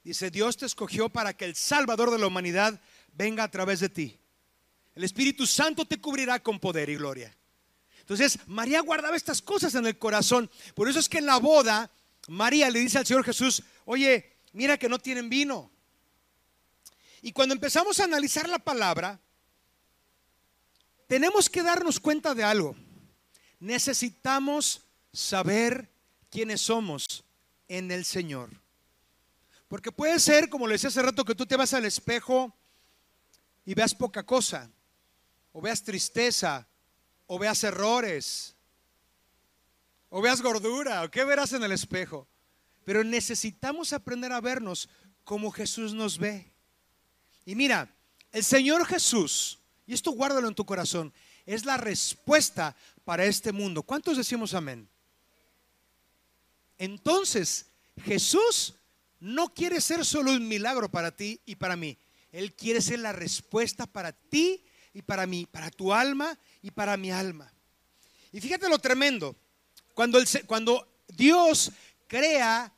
Dice, 0.02 0.30
Dios 0.30 0.56
te 0.56 0.66
escogió 0.66 1.08
para 1.08 1.34
que 1.34 1.44
el 1.44 1.56
Salvador 1.56 2.10
de 2.10 2.18
la 2.18 2.26
humanidad 2.26 2.80
venga 3.12 3.44
a 3.44 3.50
través 3.50 3.80
de 3.80 3.88
ti. 3.88 4.18
El 4.94 5.04
Espíritu 5.04 5.46
Santo 5.46 5.84
te 5.84 6.00
cubrirá 6.00 6.40
con 6.40 6.58
poder 6.58 6.88
y 6.88 6.96
gloria. 6.96 7.36
Entonces, 8.00 8.38
María 8.46 8.80
guardaba 8.80 9.16
estas 9.16 9.42
cosas 9.42 9.74
en 9.74 9.86
el 9.86 9.98
corazón. 9.98 10.48
Por 10.74 10.88
eso 10.88 11.00
es 11.00 11.08
que 11.08 11.18
en 11.18 11.26
la 11.26 11.38
boda, 11.38 11.90
María 12.28 12.70
le 12.70 12.78
dice 12.78 12.98
al 12.98 13.06
Señor 13.06 13.24
Jesús, 13.24 13.62
oye, 13.84 14.36
mira 14.52 14.78
que 14.78 14.88
no 14.88 14.98
tienen 15.00 15.28
vino. 15.28 15.72
Y 17.20 17.32
cuando 17.32 17.54
empezamos 17.54 17.98
a 17.98 18.04
analizar 18.04 18.48
la 18.48 18.60
palabra, 18.60 19.20
tenemos 21.06 21.48
que 21.48 21.62
darnos 21.62 22.00
cuenta 22.00 22.34
de 22.34 22.44
algo. 22.44 22.76
Necesitamos 23.60 24.82
saber 25.12 25.90
quiénes 26.30 26.60
somos 26.60 27.24
en 27.68 27.90
el 27.90 28.04
Señor. 28.04 28.50
Porque 29.68 29.90
puede 29.90 30.20
ser, 30.20 30.48
como 30.48 30.66
le 30.66 30.74
decía 30.74 30.88
hace 30.88 31.02
rato, 31.02 31.24
que 31.24 31.34
tú 31.34 31.46
te 31.46 31.56
vas 31.56 31.74
al 31.74 31.84
espejo 31.84 32.54
y 33.64 33.74
veas 33.74 33.94
poca 33.94 34.24
cosa, 34.24 34.70
o 35.52 35.60
veas 35.60 35.82
tristeza, 35.82 36.68
o 37.26 37.38
veas 37.38 37.64
errores, 37.64 38.54
o 40.08 40.22
veas 40.22 40.40
gordura, 40.40 41.02
o 41.02 41.10
qué 41.10 41.24
verás 41.24 41.52
en 41.52 41.64
el 41.64 41.72
espejo. 41.72 42.28
Pero 42.84 43.02
necesitamos 43.02 43.92
aprender 43.92 44.32
a 44.32 44.40
vernos 44.40 44.88
como 45.24 45.50
Jesús 45.50 45.92
nos 45.92 46.18
ve. 46.18 46.52
Y 47.44 47.56
mira, 47.56 47.92
el 48.30 48.44
Señor 48.44 48.86
Jesús, 48.86 49.58
y 49.86 49.94
esto 49.94 50.10
guárdalo 50.10 50.48
en 50.48 50.54
tu 50.54 50.66
corazón, 50.66 51.12
es 51.44 51.64
la 51.64 51.76
respuesta 51.76 52.76
para 53.04 53.24
este 53.24 53.52
mundo. 53.52 53.82
¿Cuántos 53.82 54.16
decimos 54.16 54.52
amén? 54.54 54.88
Entonces, 56.78 57.66
Jesús 58.04 58.74
no 59.20 59.54
quiere 59.54 59.80
ser 59.80 60.04
solo 60.04 60.32
un 60.32 60.46
milagro 60.46 60.90
para 60.90 61.14
ti 61.14 61.40
y 61.46 61.54
para 61.56 61.76
mí. 61.76 61.98
Él 62.32 62.54
quiere 62.54 62.82
ser 62.82 62.98
la 62.98 63.12
respuesta 63.12 63.86
para 63.86 64.12
ti 64.12 64.64
y 64.92 65.02
para 65.02 65.26
mí, 65.26 65.46
para 65.46 65.70
tu 65.70 65.92
alma 65.92 66.38
y 66.62 66.70
para 66.70 66.96
mi 66.96 67.10
alma. 67.10 67.52
Y 68.32 68.40
fíjate 68.40 68.68
lo 68.68 68.78
tremendo. 68.78 69.36
Cuando, 69.94 70.18
cuando 70.46 70.86
Dios 71.08 71.70
crea 72.06 72.72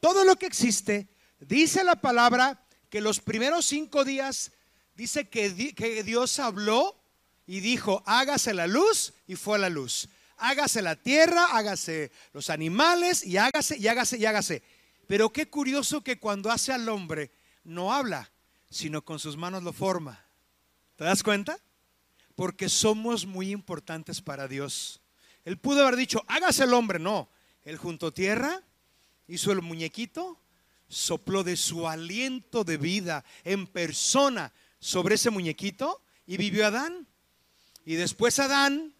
todo 0.00 0.24
lo 0.24 0.36
que 0.36 0.46
existe, 0.46 1.08
dice 1.40 1.82
la 1.82 1.96
palabra 1.96 2.64
que 2.88 3.00
los 3.00 3.20
primeros 3.20 3.66
cinco 3.66 4.04
días 4.04 4.52
dice 4.98 5.28
que, 5.28 5.74
que 5.76 6.02
Dios 6.02 6.40
habló 6.40 7.00
y 7.46 7.60
dijo, 7.60 8.02
hágase 8.04 8.52
la 8.52 8.66
luz 8.66 9.14
y 9.28 9.36
fue 9.36 9.58
la 9.58 9.70
luz. 9.70 10.08
hágase 10.38 10.82
la 10.82 10.96
tierra, 10.96 11.46
hágase 11.52 12.10
los 12.32 12.50
animales 12.50 13.24
y 13.24 13.36
hágase 13.36 13.78
y 13.78 13.86
hágase 13.86 14.18
y 14.18 14.26
hágase. 14.26 14.62
Pero 15.06 15.32
qué 15.32 15.48
curioso 15.48 16.02
que 16.02 16.18
cuando 16.18 16.50
hace 16.50 16.72
al 16.72 16.88
hombre 16.88 17.30
no 17.62 17.94
habla, 17.94 18.30
sino 18.70 19.04
con 19.04 19.20
sus 19.20 19.36
manos 19.36 19.62
lo 19.62 19.72
forma. 19.72 20.24
¿Te 20.96 21.04
das 21.04 21.22
cuenta? 21.22 21.58
Porque 22.34 22.68
somos 22.68 23.24
muy 23.24 23.50
importantes 23.50 24.20
para 24.20 24.48
Dios. 24.48 25.00
Él 25.44 25.58
pudo 25.58 25.82
haber 25.82 25.96
dicho, 25.96 26.24
hágase 26.26 26.64
el 26.64 26.74
hombre, 26.74 26.98
no. 26.98 27.28
Él 27.62 27.76
juntó 27.76 28.12
tierra, 28.12 28.62
hizo 29.28 29.52
el 29.52 29.62
muñequito, 29.62 30.40
sopló 30.88 31.44
de 31.44 31.56
su 31.56 31.88
aliento 31.88 32.64
de 32.64 32.78
vida 32.78 33.24
en 33.44 33.66
persona 33.66 34.52
sobre 34.80 35.16
ese 35.16 35.30
muñequito 35.30 36.02
y 36.26 36.36
vivió 36.36 36.66
Adán. 36.66 37.06
Y 37.84 37.94
después 37.94 38.38
Adán 38.38 38.94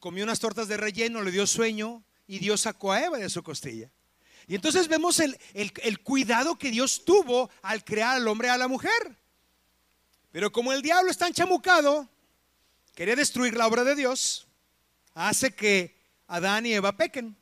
comió 0.00 0.24
unas 0.24 0.40
tortas 0.40 0.68
de 0.68 0.76
relleno, 0.76 1.22
le 1.22 1.30
dio 1.30 1.46
sueño 1.46 2.02
y 2.26 2.38
Dios 2.38 2.62
sacó 2.62 2.92
a 2.92 3.02
Eva 3.02 3.18
de 3.18 3.30
su 3.30 3.42
costilla. 3.42 3.90
Y 4.48 4.54
entonces 4.54 4.88
vemos 4.88 5.18
el, 5.18 5.38
el, 5.54 6.00
cuidado 6.00 6.56
que 6.56 6.70
Dios 6.70 7.04
tuvo 7.04 7.50
al 7.62 7.84
crear 7.84 8.16
al 8.16 8.28
hombre 8.28 8.48
y 8.48 8.50
a 8.50 8.58
la 8.58 8.68
mujer. 8.68 9.16
Pero 10.30 10.52
como 10.52 10.72
el 10.72 10.82
diablo 10.82 11.10
está 11.10 11.26
enchamucado, 11.26 12.08
quería 12.94 13.16
destruir 13.16 13.56
la 13.56 13.66
obra 13.66 13.82
de 13.82 13.96
Dios, 13.96 14.46
hace 15.14 15.54
que 15.54 15.96
Adán 16.28 16.66
y 16.66 16.74
Eva 16.74 16.96
pequen. 16.96 17.36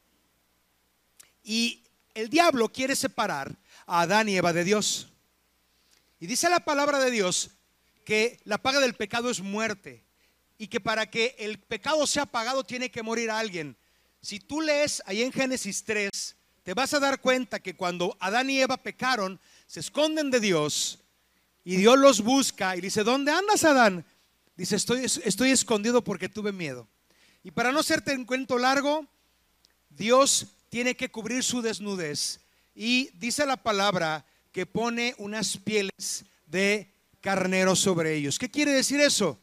Y 1.42 1.82
el 2.14 2.30
diablo 2.30 2.70
quiere 2.70 2.96
separar 2.96 3.54
a 3.86 4.02
Adán 4.02 4.28
y 4.30 4.36
Eva 4.36 4.52
de 4.54 4.64
Dios. 4.64 5.08
Y 6.24 6.26
dice 6.26 6.48
la 6.48 6.60
palabra 6.60 7.00
de 7.00 7.10
Dios 7.10 7.50
que 8.02 8.40
la 8.44 8.56
paga 8.56 8.80
del 8.80 8.94
pecado 8.94 9.28
es 9.28 9.42
muerte 9.42 10.02
y 10.56 10.68
que 10.68 10.80
para 10.80 11.10
que 11.10 11.36
el 11.38 11.58
pecado 11.58 12.06
sea 12.06 12.24
pagado 12.24 12.64
tiene 12.64 12.90
que 12.90 13.02
morir 13.02 13.30
alguien. 13.30 13.76
Si 14.22 14.40
tú 14.40 14.62
lees 14.62 15.02
ahí 15.04 15.22
en 15.22 15.30
Génesis 15.30 15.84
3, 15.84 16.08
te 16.62 16.72
vas 16.72 16.94
a 16.94 16.98
dar 16.98 17.20
cuenta 17.20 17.60
que 17.60 17.76
cuando 17.76 18.16
Adán 18.20 18.48
y 18.48 18.58
Eva 18.58 18.78
pecaron, 18.78 19.38
se 19.66 19.80
esconden 19.80 20.30
de 20.30 20.40
Dios 20.40 20.98
y 21.62 21.76
Dios 21.76 21.98
los 21.98 22.22
busca 22.22 22.74
y 22.74 22.80
dice, 22.80 23.04
¿dónde 23.04 23.30
andas 23.30 23.62
Adán? 23.64 24.06
Dice, 24.56 24.76
estoy, 24.76 25.04
estoy 25.04 25.50
escondido 25.50 26.02
porque 26.02 26.30
tuve 26.30 26.52
miedo. 26.52 26.88
Y 27.42 27.50
para 27.50 27.70
no 27.70 27.80
hacerte 27.80 28.16
un 28.16 28.24
cuento 28.24 28.56
largo, 28.56 29.06
Dios 29.90 30.46
tiene 30.70 30.96
que 30.96 31.10
cubrir 31.10 31.44
su 31.44 31.60
desnudez. 31.60 32.40
Y 32.74 33.10
dice 33.18 33.44
la 33.44 33.58
palabra 33.58 34.24
que 34.54 34.66
pone 34.66 35.16
unas 35.18 35.56
pieles 35.56 36.24
de 36.46 36.94
carnero 37.20 37.74
sobre 37.74 38.14
ellos. 38.14 38.38
¿Qué 38.38 38.48
quiere 38.48 38.70
decir 38.70 39.00
eso? 39.00 39.42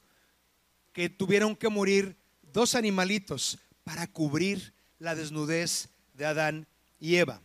Que 0.93 1.09
tuvieron 1.09 1.53
que 1.53 1.67
morir 1.67 2.15
dos 2.41 2.75
animalitos 2.75 3.59
para 3.83 4.07
cubrir 4.07 4.73
la 4.99 5.13
desnudez 5.13 5.89
de 6.13 6.25
Adán 6.25 6.65
y 6.97 7.17
Eva. 7.17 7.41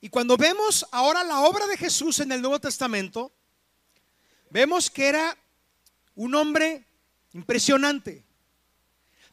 Y 0.00 0.08
cuando 0.08 0.36
vemos 0.36 0.84
ahora 0.90 1.22
la 1.22 1.42
obra 1.42 1.68
de 1.68 1.76
Jesús 1.76 2.18
en 2.18 2.32
el 2.32 2.42
Nuevo 2.42 2.58
Testamento, 2.58 3.32
vemos 4.50 4.90
que 4.90 5.06
era 5.06 5.38
un 6.16 6.34
hombre 6.34 6.84
impresionante. 7.34 8.24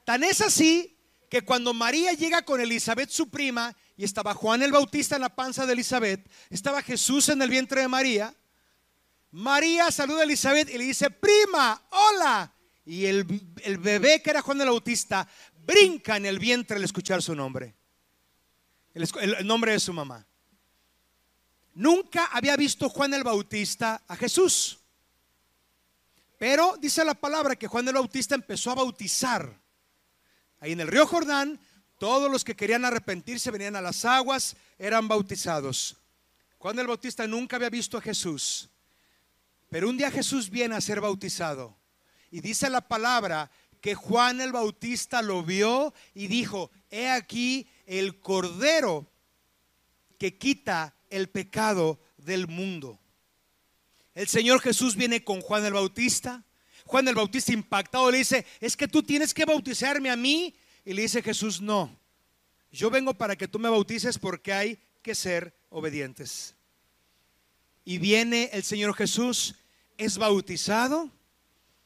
Tan 0.05 0.23
es 0.23 0.41
así 0.41 0.95
que 1.27 1.41
cuando 1.41 1.73
María 1.73 2.13
llega 2.13 2.43
con 2.43 2.61
Elizabeth, 2.61 3.09
su 3.09 3.31
prima, 3.31 3.75
y 3.99 4.05
estaba 4.05 4.33
Juan 4.33 4.63
el 4.63 4.71
Bautista 4.71 5.15
en 5.17 5.21
la 5.23 5.35
panza 5.35 5.65
de 5.65 5.73
Elizabeth, 5.73 6.25
estaba 6.49 6.81
Jesús 6.81 7.27
en 7.27 7.41
el 7.41 7.49
vientre 7.49 7.81
de 7.81 7.89
María, 7.89 8.33
María 9.31 9.91
saluda 9.91 10.21
a 10.21 10.23
Elizabeth 10.23 10.69
y 10.69 10.77
le 10.77 10.85
dice, 10.85 11.11
prima, 11.11 11.85
hola. 11.89 12.49
Y 12.85 13.05
el, 13.07 13.25
bebé 13.25 14.21
que 14.21 14.29
era 14.29 14.41
Juan 14.41 14.61
el 14.61 14.69
Bautista 14.69 15.27
brinca 15.65 16.15
en 16.15 16.27
el 16.27 16.39
vientre 16.39 16.77
al 16.77 16.83
escuchar 16.85 17.21
su 17.21 17.35
nombre, 17.35 17.75
el 18.93 19.45
nombre 19.45 19.73
de 19.73 19.81
su 19.81 19.91
mamá. 19.91 20.25
Nunca 21.73 22.27
había 22.27 22.55
visto 22.55 22.87
Juan 22.87 23.13
el 23.13 23.25
Bautista 23.25 24.01
a 24.07 24.15
Jesús. 24.15 24.79
Pero 26.37 26.77
dice 26.79 27.03
la 27.03 27.15
palabra 27.15 27.57
que 27.57 27.67
Juan 27.67 27.85
el 27.89 27.95
Bautista 27.95 28.33
empezó 28.33 28.71
a 28.71 28.75
bautizar 28.75 29.59
Ahí 30.61 30.73
en 30.73 30.81
el 30.81 30.87
río 30.87 31.07
Jordán, 31.07 31.59
todos 31.99 32.31
los 32.31 32.43
que 32.43 32.55
querían 32.55 32.83
arrepentirse 32.83 33.51
venían 33.51 33.75
a 33.75 33.81
las 33.81 34.03
aguas, 34.05 34.55
eran 34.79 35.07
bautizados. 35.07 35.97
Juan 36.57 36.79
el 36.79 36.87
Bautista 36.87 37.27
nunca 37.27 37.57
había 37.57 37.69
visto 37.69 37.97
a 37.97 38.01
Jesús, 38.01 38.69
pero 39.69 39.87
un 39.87 39.97
día 39.97 40.09
Jesús 40.09 40.49
viene 40.49 40.75
a 40.75 40.81
ser 40.81 40.99
bautizado. 40.99 41.77
Y 42.31 42.41
dice 42.41 42.69
la 42.69 42.81
palabra 42.81 43.51
que 43.81 43.93
Juan 43.93 44.41
el 44.41 44.51
Bautista 44.51 45.21
lo 45.21 45.43
vio 45.43 45.93
y 46.15 46.27
dijo, 46.27 46.71
he 46.89 47.09
aquí 47.09 47.69
el 47.85 48.19
cordero 48.19 49.05
que 50.17 50.37
quita 50.37 50.95
el 51.11 51.29
pecado 51.29 51.99
del 52.17 52.47
mundo. 52.47 52.99
El 54.15 54.27
Señor 54.27 54.59
Jesús 54.59 54.95
viene 54.95 55.23
con 55.23 55.39
Juan 55.41 55.65
el 55.65 55.73
Bautista 55.73 56.43
Juan 56.89 57.07
el 57.07 57.13
Bautista 57.13 57.53
impactado 57.53 58.09
le 58.09 58.17
dice, 58.17 58.47
es 58.59 58.75
que 58.75 58.87
tú 58.87 59.03
tienes 59.03 59.31
que 59.31 59.45
bautizarme 59.45 60.09
a 60.09 60.15
mí. 60.15 60.55
Y 60.89 60.93
le 60.95 61.03
dice 61.03 61.21
Jesús, 61.21 61.61
no, 61.61 61.95
yo 62.71 62.89
vengo 62.89 63.13
para 63.13 63.35
que 63.35 63.47
tú 63.47 63.59
me 63.59 63.69
bautices 63.69 64.17
porque 64.17 64.51
hay 64.51 64.79
que 65.03 65.13
ser 65.13 65.53
obedientes. 65.69 66.55
Y 67.85 67.99
viene 67.99 68.49
el 68.53 68.63
Señor 68.63 68.95
Jesús, 68.95 69.53
es 69.99 70.17
bautizado, 70.17 71.11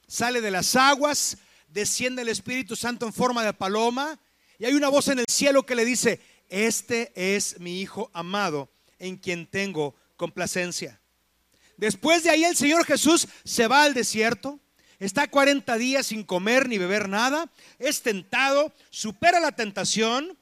sale 0.07 0.39
de 0.39 0.51
las 0.51 0.77
aguas, 0.77 1.37
desciende 1.67 2.21
el 2.21 2.29
Espíritu 2.29 2.77
Santo 2.77 3.05
en 3.05 3.11
forma 3.11 3.43
de 3.43 3.51
paloma 3.51 4.17
y 4.57 4.63
hay 4.63 4.73
una 4.73 4.87
voz 4.87 5.09
en 5.09 5.19
el 5.19 5.25
cielo 5.27 5.65
que 5.65 5.75
le 5.75 5.83
dice, 5.83 6.21
este 6.47 7.11
es 7.13 7.59
mi 7.59 7.81
Hijo 7.81 8.09
amado 8.13 8.69
en 8.99 9.17
quien 9.17 9.47
tengo 9.47 9.95
complacencia. 10.15 11.01
Después 11.75 12.23
de 12.23 12.29
ahí 12.29 12.45
el 12.45 12.55
Señor 12.55 12.85
Jesús 12.85 13.27
se 13.43 13.67
va 13.67 13.83
al 13.83 13.93
desierto, 13.93 14.61
está 14.99 15.27
40 15.27 15.77
días 15.77 16.07
sin 16.07 16.23
comer 16.23 16.67
ni 16.67 16.77
beber 16.77 17.09
nada, 17.09 17.51
es 17.79 18.01
tentado, 18.01 18.71
supera 18.89 19.39
la 19.39 19.51
tentación 19.51 20.37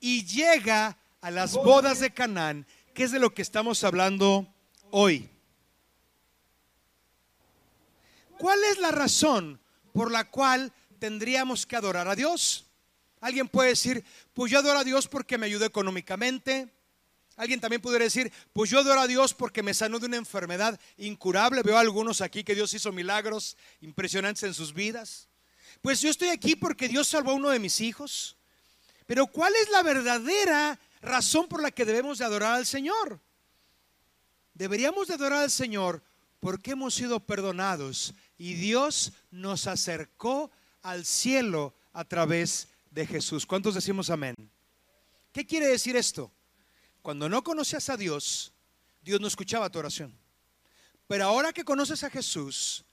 y 0.00 0.24
llega 0.24 0.96
a 1.20 1.30
las 1.30 1.52
bodas 1.54 2.00
de 2.00 2.12
Canaán, 2.12 2.66
que 2.94 3.04
es 3.04 3.12
de 3.12 3.18
lo 3.18 3.34
que 3.34 3.42
estamos 3.42 3.84
hablando 3.84 4.46
hoy. 4.90 5.28
¿Cuál 8.38 8.58
es 8.70 8.78
la 8.78 8.90
razón 8.90 9.60
por 9.92 10.10
la 10.10 10.30
cual 10.30 10.72
tendríamos 10.98 11.66
que 11.66 11.76
adorar 11.76 12.08
a 12.08 12.16
Dios? 12.16 12.66
Alguien 13.20 13.48
puede 13.48 13.70
decir, 13.70 14.02
pues 14.32 14.50
yo 14.50 14.60
adoro 14.60 14.78
a 14.78 14.84
Dios 14.84 15.08
porque 15.08 15.36
me 15.36 15.44
ayudó 15.44 15.66
económicamente, 15.66 16.72
Alguien 17.40 17.58
también 17.58 17.80
pudiera 17.80 18.04
decir, 18.04 18.30
pues 18.52 18.68
yo 18.68 18.80
adoro 18.80 19.00
a 19.00 19.06
Dios 19.06 19.32
porque 19.32 19.62
me 19.62 19.72
sanó 19.72 19.98
de 19.98 20.04
una 20.04 20.18
enfermedad 20.18 20.78
incurable. 20.98 21.62
Veo 21.62 21.78
a 21.78 21.80
algunos 21.80 22.20
aquí 22.20 22.44
que 22.44 22.54
Dios 22.54 22.74
hizo 22.74 22.92
milagros 22.92 23.56
impresionantes 23.80 24.42
en 24.42 24.52
sus 24.52 24.74
vidas. 24.74 25.26
Pues 25.80 26.02
yo 26.02 26.10
estoy 26.10 26.28
aquí 26.28 26.54
porque 26.54 26.86
Dios 26.86 27.08
salvó 27.08 27.30
a 27.30 27.36
uno 27.36 27.48
de 27.48 27.58
mis 27.58 27.80
hijos. 27.80 28.36
Pero 29.06 29.26
¿cuál 29.26 29.54
es 29.56 29.70
la 29.70 29.82
verdadera 29.82 30.78
razón 31.00 31.48
por 31.48 31.62
la 31.62 31.70
que 31.70 31.86
debemos 31.86 32.18
de 32.18 32.26
adorar 32.26 32.56
al 32.56 32.66
Señor? 32.66 33.18
Deberíamos 34.52 35.08
de 35.08 35.14
adorar 35.14 35.44
al 35.44 35.50
Señor 35.50 36.02
porque 36.40 36.72
hemos 36.72 36.92
sido 36.92 37.20
perdonados 37.20 38.12
y 38.36 38.52
Dios 38.52 39.14
nos 39.30 39.66
acercó 39.66 40.50
al 40.82 41.06
cielo 41.06 41.72
a 41.94 42.04
través 42.04 42.68
de 42.90 43.06
Jesús. 43.06 43.46
¿Cuántos 43.46 43.76
decimos 43.76 44.10
amén? 44.10 44.34
¿Qué 45.32 45.46
quiere 45.46 45.68
decir 45.68 45.96
esto? 45.96 46.30
Cuando 47.02 47.28
no 47.28 47.42
conocías 47.42 47.88
a 47.88 47.96
Dios, 47.96 48.52
Dios 49.02 49.20
no 49.20 49.26
escuchaba 49.26 49.70
tu 49.70 49.78
oración. 49.78 50.16
Pero 51.06 51.24
ahora 51.24 51.52
que 51.52 51.64
conoces 51.64 52.04
a 52.04 52.10
Jesús, 52.10 52.84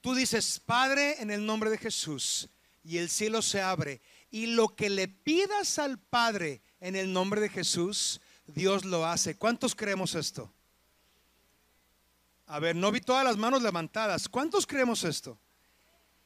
tú 0.00 0.14
dices, 0.14 0.60
Padre, 0.60 1.20
en 1.20 1.30
el 1.30 1.44
nombre 1.44 1.70
de 1.70 1.78
Jesús, 1.78 2.48
y 2.84 2.98
el 2.98 3.08
cielo 3.08 3.42
se 3.42 3.60
abre. 3.60 4.00
Y 4.30 4.46
lo 4.46 4.74
que 4.74 4.90
le 4.90 5.08
pidas 5.08 5.78
al 5.78 5.98
Padre 5.98 6.62
en 6.80 6.96
el 6.96 7.12
nombre 7.12 7.40
de 7.40 7.48
Jesús, 7.48 8.20
Dios 8.46 8.84
lo 8.84 9.06
hace. 9.06 9.36
¿Cuántos 9.36 9.74
creemos 9.74 10.14
esto? 10.14 10.52
A 12.46 12.58
ver, 12.58 12.76
no 12.76 12.92
vi 12.92 13.00
todas 13.00 13.24
las 13.24 13.36
manos 13.36 13.62
levantadas. 13.62 14.28
¿Cuántos 14.28 14.66
creemos 14.66 15.02
esto? 15.04 15.38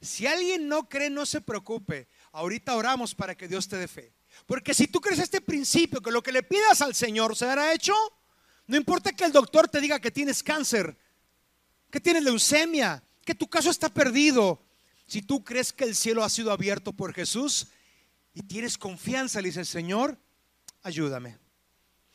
Si 0.01 0.27
alguien 0.27 0.67
no 0.67 0.87
cree, 0.87 1.09
no 1.09 1.25
se 1.25 1.41
preocupe. 1.41 2.07
Ahorita 2.31 2.75
oramos 2.75 3.15
para 3.15 3.35
que 3.35 3.47
Dios 3.47 3.67
te 3.67 3.77
dé 3.77 3.87
fe. 3.87 4.13
Porque 4.45 4.73
si 4.73 4.87
tú 4.87 4.99
crees 4.99 5.19
este 5.19 5.41
principio, 5.41 6.01
que 6.01 6.11
lo 6.11 6.23
que 6.23 6.31
le 6.31 6.43
pidas 6.43 6.81
al 6.81 6.95
Señor 6.95 7.35
se 7.35 7.45
hará 7.45 7.73
hecho, 7.73 7.93
no 8.67 8.77
importa 8.77 9.11
que 9.11 9.25
el 9.25 9.31
doctor 9.31 9.67
te 9.67 9.81
diga 9.81 9.99
que 9.99 10.11
tienes 10.11 10.43
cáncer, 10.43 10.97
que 11.89 11.99
tienes 11.99 12.23
leucemia, 12.23 13.03
que 13.25 13.35
tu 13.35 13.49
caso 13.49 13.69
está 13.69 13.89
perdido. 13.89 14.65
Si 15.07 15.21
tú 15.21 15.43
crees 15.43 15.73
que 15.73 15.85
el 15.85 15.95
cielo 15.95 16.23
ha 16.23 16.29
sido 16.29 16.51
abierto 16.51 16.93
por 16.93 17.13
Jesús 17.13 17.67
y 18.33 18.43
tienes 18.43 18.77
confianza, 18.77 19.41
le 19.41 19.49
dices, 19.49 19.67
Señor, 19.67 20.17
ayúdame. 20.83 21.37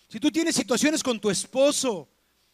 Si 0.08 0.20
tú 0.20 0.30
tienes 0.30 0.54
situaciones 0.54 1.02
con 1.02 1.20
tu 1.20 1.30
esposo, 1.30 2.08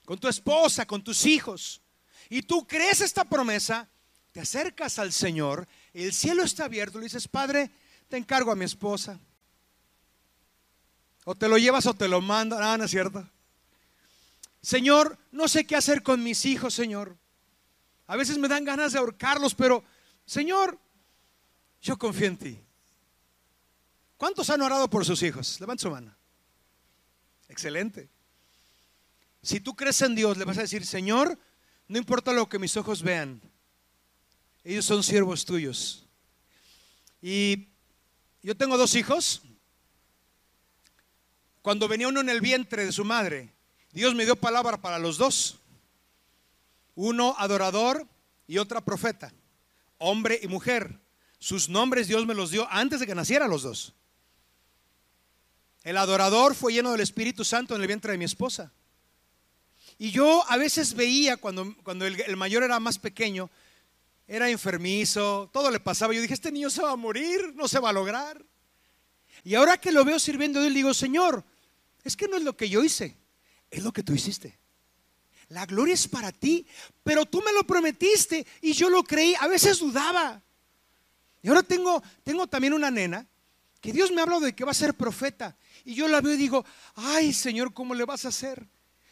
con 0.04 0.18
tu 0.18 0.28
esposa, 0.28 0.86
con 0.86 1.04
tus 1.04 1.26
hijos, 1.26 1.82
y 2.28 2.42
tú 2.42 2.66
crees 2.66 3.00
esta 3.00 3.24
promesa, 3.24 3.88
te 4.32 4.40
acercas 4.40 4.98
al 4.98 5.12
Señor 5.12 5.66
el 5.92 6.12
cielo 6.12 6.42
está 6.42 6.64
abierto, 6.64 6.98
le 6.98 7.04
dices, 7.04 7.26
Padre, 7.26 7.70
te 8.08 8.16
encargo 8.16 8.52
a 8.52 8.56
mi 8.56 8.64
esposa. 8.64 9.18
O 11.24 11.34
te 11.34 11.48
lo 11.48 11.58
llevas 11.58 11.86
o 11.86 11.94
te 11.94 12.08
lo 12.08 12.20
mando. 12.20 12.56
Ah, 12.58 12.76
no 12.76 12.84
es 12.84 12.90
cierto. 12.90 13.28
Señor, 14.62 15.18
no 15.32 15.48
sé 15.48 15.66
qué 15.66 15.76
hacer 15.76 16.02
con 16.02 16.22
mis 16.22 16.44
hijos, 16.44 16.74
Señor. 16.74 17.16
A 18.06 18.16
veces 18.16 18.38
me 18.38 18.48
dan 18.48 18.64
ganas 18.64 18.92
de 18.92 18.98
ahorcarlos, 18.98 19.54
pero, 19.54 19.84
Señor, 20.26 20.78
yo 21.80 21.98
confío 21.98 22.26
en 22.26 22.36
ti. 22.36 22.58
¿Cuántos 24.16 24.50
han 24.50 24.60
orado 24.60 24.88
por 24.90 25.04
sus 25.04 25.22
hijos? 25.22 25.58
Levanta 25.60 25.82
su 25.82 25.90
mano. 25.90 26.14
Excelente. 27.48 28.08
Si 29.42 29.60
tú 29.60 29.74
crees 29.74 30.02
en 30.02 30.14
Dios, 30.14 30.36
le 30.36 30.44
vas 30.44 30.58
a 30.58 30.62
decir, 30.62 30.84
Señor, 30.84 31.38
no 31.88 31.98
importa 31.98 32.32
lo 32.32 32.48
que 32.48 32.58
mis 32.58 32.76
ojos 32.76 33.02
vean, 33.02 33.40
ellos 34.62 34.84
son 34.84 35.02
siervos 35.02 35.44
tuyos. 35.44 36.06
Y 37.22 37.68
yo 38.42 38.56
tengo 38.56 38.76
dos 38.76 38.94
hijos. 38.94 39.42
Cuando 41.62 41.88
venía 41.88 42.08
uno 42.08 42.20
en 42.20 42.28
el 42.28 42.40
vientre 42.40 42.86
de 42.86 42.92
su 42.92 43.04
madre, 43.04 43.52
Dios 43.92 44.14
me 44.14 44.24
dio 44.24 44.36
palabra 44.36 44.78
para 44.78 44.98
los 44.98 45.18
dos. 45.18 45.58
Uno 46.94 47.34
adorador 47.38 48.06
y 48.46 48.58
otra 48.58 48.80
profeta, 48.80 49.32
hombre 49.98 50.40
y 50.42 50.48
mujer. 50.48 50.98
Sus 51.38 51.68
nombres 51.68 52.08
Dios 52.08 52.26
me 52.26 52.34
los 52.34 52.50
dio 52.50 52.66
antes 52.70 53.00
de 53.00 53.06
que 53.06 53.14
nacieran 53.14 53.50
los 53.50 53.62
dos. 53.62 53.94
El 55.82 55.96
adorador 55.96 56.54
fue 56.54 56.72
lleno 56.72 56.92
del 56.92 57.00
Espíritu 57.00 57.44
Santo 57.44 57.74
en 57.74 57.80
el 57.80 57.86
vientre 57.86 58.12
de 58.12 58.18
mi 58.18 58.24
esposa. 58.24 58.72
Y 59.98 60.10
yo 60.10 60.44
a 60.48 60.56
veces 60.56 60.94
veía 60.94 61.36
cuando, 61.36 61.74
cuando 61.82 62.06
el, 62.06 62.20
el 62.20 62.36
mayor 62.36 62.62
era 62.62 62.80
más 62.80 62.98
pequeño, 62.98 63.50
era 64.26 64.48
enfermizo, 64.48 65.50
todo 65.52 65.70
le 65.70 65.80
pasaba. 65.80 66.14
Yo 66.14 66.22
dije, 66.22 66.34
este 66.34 66.52
niño 66.52 66.70
se 66.70 66.82
va 66.82 66.92
a 66.92 66.96
morir, 66.96 67.52
no 67.54 67.66
se 67.68 67.80
va 67.80 67.90
a 67.90 67.92
lograr. 67.92 68.42
Y 69.44 69.54
ahora 69.54 69.78
que 69.78 69.92
lo 69.92 70.04
veo 70.04 70.18
sirviendo, 70.18 70.62
yo 70.62 70.70
digo, 70.70 70.94
Señor, 70.94 71.44
es 72.04 72.16
que 72.16 72.28
no 72.28 72.36
es 72.36 72.42
lo 72.42 72.56
que 72.56 72.68
yo 72.68 72.82
hice, 72.82 73.16
es 73.70 73.82
lo 73.82 73.92
que 73.92 74.02
tú 74.02 74.12
hiciste. 74.12 74.58
La 75.48 75.66
gloria 75.66 75.94
es 75.94 76.06
para 76.06 76.30
ti, 76.30 76.66
pero 77.02 77.26
tú 77.26 77.42
me 77.42 77.52
lo 77.52 77.64
prometiste 77.64 78.46
y 78.60 78.72
yo 78.72 78.88
lo 78.88 79.02
creí. 79.02 79.34
A 79.40 79.48
veces 79.48 79.80
dudaba. 79.80 80.40
Y 81.42 81.48
ahora 81.48 81.62
tengo, 81.62 82.02
tengo 82.22 82.46
también 82.46 82.72
una 82.72 82.90
nena 82.90 83.26
que 83.80 83.92
Dios 83.92 84.12
me 84.12 84.20
ha 84.20 84.24
hablado 84.24 84.42
de 84.42 84.54
que 84.54 84.64
va 84.64 84.70
a 84.70 84.74
ser 84.74 84.94
profeta. 84.94 85.56
Y 85.84 85.94
yo 85.94 86.06
la 86.06 86.20
veo 86.20 86.34
y 86.34 86.36
digo, 86.36 86.64
ay 86.94 87.32
Señor, 87.32 87.72
¿cómo 87.72 87.94
le 87.94 88.04
vas 88.04 88.24
a 88.24 88.28
hacer? 88.28 88.68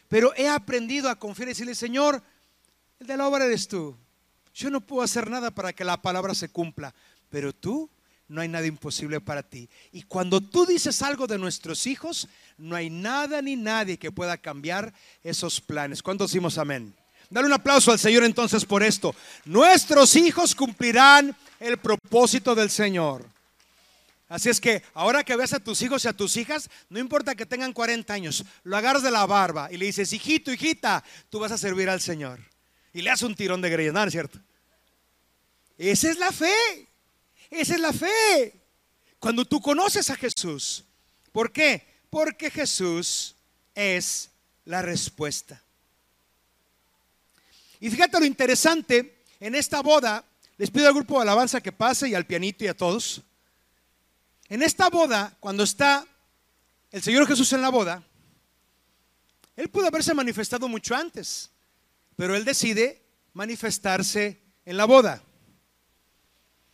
Pero 0.07 0.33
he 0.35 0.47
aprendido 0.47 1.09
a 1.09 1.19
confiar 1.19 1.49
y 1.49 1.51
decirle, 1.51 1.75
Señor, 1.75 2.23
el 2.99 3.07
de 3.07 3.17
la 3.17 3.27
obra 3.27 3.45
eres 3.45 3.67
tú. 3.67 3.97
Yo 4.53 4.69
no 4.69 4.81
puedo 4.81 5.01
hacer 5.01 5.29
nada 5.29 5.51
para 5.51 5.73
que 5.73 5.83
la 5.83 6.01
palabra 6.01 6.33
se 6.33 6.49
cumpla, 6.49 6.93
pero 7.29 7.53
tú 7.53 7.89
no 8.29 8.41
hay 8.41 8.47
nada 8.47 8.67
imposible 8.67 9.19
para 9.19 9.43
ti. 9.43 9.67
Y 9.91 10.03
cuando 10.03 10.39
tú 10.39 10.65
dices 10.65 11.01
algo 11.01 11.27
de 11.27 11.37
nuestros 11.37 11.85
hijos, 11.87 12.27
no 12.57 12.75
hay 12.75 12.89
nada 12.89 13.41
ni 13.41 13.55
nadie 13.55 13.97
que 13.97 14.11
pueda 14.11 14.37
cambiar 14.37 14.93
esos 15.23 15.59
planes. 15.59 16.01
¿Cuántos 16.01 16.31
decimos 16.31 16.57
amén? 16.57 16.93
Dale 17.29 17.47
un 17.47 17.53
aplauso 17.53 17.91
al 17.91 17.99
Señor 17.99 18.23
entonces 18.23 18.65
por 18.65 18.83
esto. 18.83 19.13
Nuestros 19.45 20.15
hijos 20.15 20.55
cumplirán 20.55 21.35
el 21.59 21.77
propósito 21.77 22.55
del 22.55 22.69
Señor. 22.69 23.25
Así 24.27 24.47
es 24.49 24.61
que 24.61 24.83
ahora 24.93 25.23
que 25.23 25.35
veas 25.35 25.53
a 25.53 25.59
tus 25.59 25.81
hijos 25.81 26.05
y 26.05 26.07
a 26.07 26.13
tus 26.13 26.37
hijas, 26.37 26.69
no 26.87 26.99
importa 26.99 27.33
que 27.33 27.47
tengan 27.47 27.73
40 27.73 28.13
años, 28.13 28.45
lo 28.63 28.77
agarras 28.77 29.01
de 29.01 29.09
la 29.09 29.25
barba 29.25 29.69
y 29.71 29.77
le 29.77 29.87
dices, 29.87 30.13
hijito, 30.13 30.51
hijita, 30.51 31.03
tú 31.29 31.39
vas 31.39 31.51
a 31.51 31.57
servir 31.57 31.89
al 31.89 31.99
Señor. 31.99 32.39
Y 32.93 33.01
le 33.01 33.09
haces 33.09 33.23
un 33.23 33.35
tirón 33.35 33.61
de 33.61 33.71
greñas, 33.71 33.93
¿no 33.93 34.03
es 34.03 34.11
cierto? 34.11 34.39
Esa 35.77 36.11
es 36.11 36.19
la 36.19 36.31
fe. 36.31 36.88
Esa 37.49 37.75
es 37.75 37.79
la 37.79 37.93
fe. 37.93 38.53
Cuando 39.19 39.45
tú 39.45 39.61
conoces 39.61 40.09
a 40.09 40.15
Jesús. 40.15 40.83
¿Por 41.31 41.51
qué? 41.51 41.85
Porque 42.09 42.49
Jesús 42.49 43.35
es 43.75 44.29
la 44.65 44.81
respuesta. 44.81 45.61
Y 47.79 47.89
fíjate 47.89 48.19
lo 48.19 48.25
interesante, 48.25 49.23
en 49.39 49.55
esta 49.55 49.81
boda, 49.81 50.23
les 50.57 50.69
pido 50.69 50.87
al 50.87 50.93
grupo 50.93 51.15
de 51.15 51.21
alabanza 51.21 51.61
que 51.61 51.71
pase 51.71 52.09
y 52.09 52.15
al 52.15 52.25
pianito 52.25 52.65
y 52.65 52.67
a 52.67 52.75
todos. 52.75 53.21
En 54.49 54.61
esta 54.61 54.89
boda, 54.89 55.37
cuando 55.39 55.63
está 55.63 56.05
el 56.91 57.01
Señor 57.01 57.25
Jesús 57.27 57.53
en 57.53 57.61
la 57.61 57.69
boda, 57.69 58.03
Él 59.55 59.69
pudo 59.69 59.87
haberse 59.87 60.13
manifestado 60.13 60.67
mucho 60.67 60.95
antes, 60.95 61.49
pero 62.15 62.35
Él 62.35 62.43
decide 62.43 63.01
manifestarse 63.33 64.41
en 64.65 64.75
la 64.75 64.85
boda. 64.85 65.23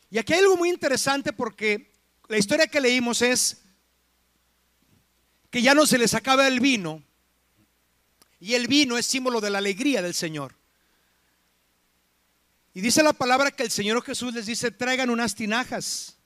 Y 0.09 0.17
aquí 0.17 0.33
hay 0.33 0.39
algo 0.39 0.57
muy 0.57 0.69
interesante 0.69 1.33
porque 1.33 1.91
la 2.27 2.37
historia 2.37 2.67
que 2.67 2.81
leímos 2.81 3.21
es 3.21 3.61
que 5.49 5.61
ya 5.61 5.73
no 5.73 5.85
se 5.85 5.97
les 5.97 6.13
acaba 6.13 6.47
el 6.47 6.59
vino 6.59 7.03
y 8.39 8.53
el 8.53 8.67
vino 8.67 8.97
es 8.97 9.05
símbolo 9.05 9.41
de 9.41 9.49
la 9.49 9.57
alegría 9.57 10.01
del 10.01 10.13
Señor. 10.13 10.55
Y 12.73 12.81
dice 12.81 13.01
la 13.01 13.13
palabra 13.13 13.51
que 13.51 13.63
el 13.63 13.71
Señor 13.71 14.03
Jesús 14.03 14.33
les 14.33 14.45
dice, 14.45 14.69
traigan 14.69 15.09
unas 15.09 15.33
tinajas. 15.33 16.17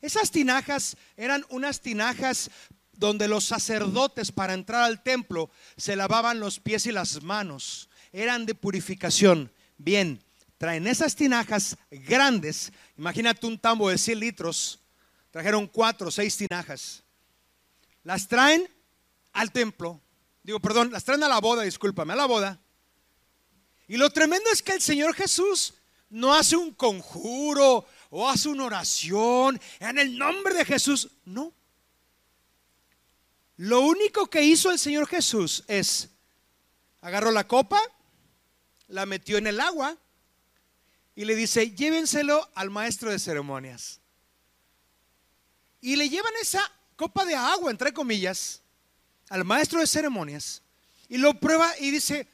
Esas 0.00 0.30
tinajas 0.30 0.96
eran 1.16 1.44
unas 1.50 1.82
tinajas 1.82 2.50
donde 2.92 3.28
los 3.28 3.44
sacerdotes 3.44 4.32
para 4.32 4.54
entrar 4.54 4.84
al 4.84 5.02
templo 5.02 5.50
se 5.76 5.96
lavaban 5.96 6.40
los 6.40 6.60
pies 6.60 6.86
y 6.86 6.92
las 6.92 7.22
manos. 7.22 7.90
Eran 8.12 8.46
de 8.46 8.54
purificación. 8.54 9.52
Bien, 9.76 10.22
traen 10.60 10.86
esas 10.86 11.16
tinajas 11.16 11.74
grandes. 11.90 12.70
Imagínate 12.98 13.46
un 13.46 13.58
tambo 13.58 13.88
de 13.88 13.96
100 13.96 14.20
litros. 14.20 14.78
Trajeron 15.30 15.66
cuatro 15.66 16.08
o 16.08 16.10
seis 16.10 16.36
tinajas. 16.36 17.02
Las 18.04 18.28
traen 18.28 18.68
al 19.32 19.52
templo. 19.52 19.98
Digo, 20.42 20.60
perdón, 20.60 20.92
las 20.92 21.02
traen 21.02 21.22
a 21.22 21.28
la 21.28 21.40
boda, 21.40 21.62
discúlpame, 21.62 22.12
a 22.12 22.16
la 22.16 22.26
boda. 22.26 22.60
Y 23.88 23.96
lo 23.96 24.10
tremendo 24.10 24.50
es 24.52 24.62
que 24.62 24.72
el 24.72 24.82
Señor 24.82 25.14
Jesús 25.14 25.72
no 26.10 26.34
hace 26.34 26.56
un 26.56 26.74
conjuro 26.74 27.86
o 28.10 28.28
hace 28.28 28.50
una 28.50 28.66
oración 28.66 29.58
en 29.78 29.98
el 29.98 30.18
nombre 30.18 30.52
de 30.52 30.66
Jesús. 30.66 31.08
No. 31.24 31.54
Lo 33.56 33.80
único 33.80 34.26
que 34.26 34.42
hizo 34.42 34.70
el 34.70 34.78
Señor 34.78 35.06
Jesús 35.06 35.64
es 35.68 36.10
agarró 37.00 37.30
la 37.30 37.48
copa, 37.48 37.80
la 38.88 39.06
metió 39.06 39.38
en 39.38 39.46
el 39.46 39.58
agua 39.58 39.96
y 41.14 41.24
le 41.24 41.34
dice, 41.34 41.70
llévenselo 41.72 42.48
al 42.54 42.70
maestro 42.70 43.10
de 43.10 43.18
ceremonias. 43.18 44.00
Y 45.80 45.96
le 45.96 46.08
llevan 46.08 46.32
esa 46.40 46.62
copa 46.96 47.24
de 47.24 47.34
agua, 47.34 47.70
entre 47.70 47.92
comillas, 47.92 48.62
al 49.28 49.44
maestro 49.44 49.80
de 49.80 49.86
ceremonias. 49.86 50.62
Y 51.08 51.18
lo 51.18 51.38
prueba 51.40 51.72
y 51.78 51.90
dice, 51.90 52.28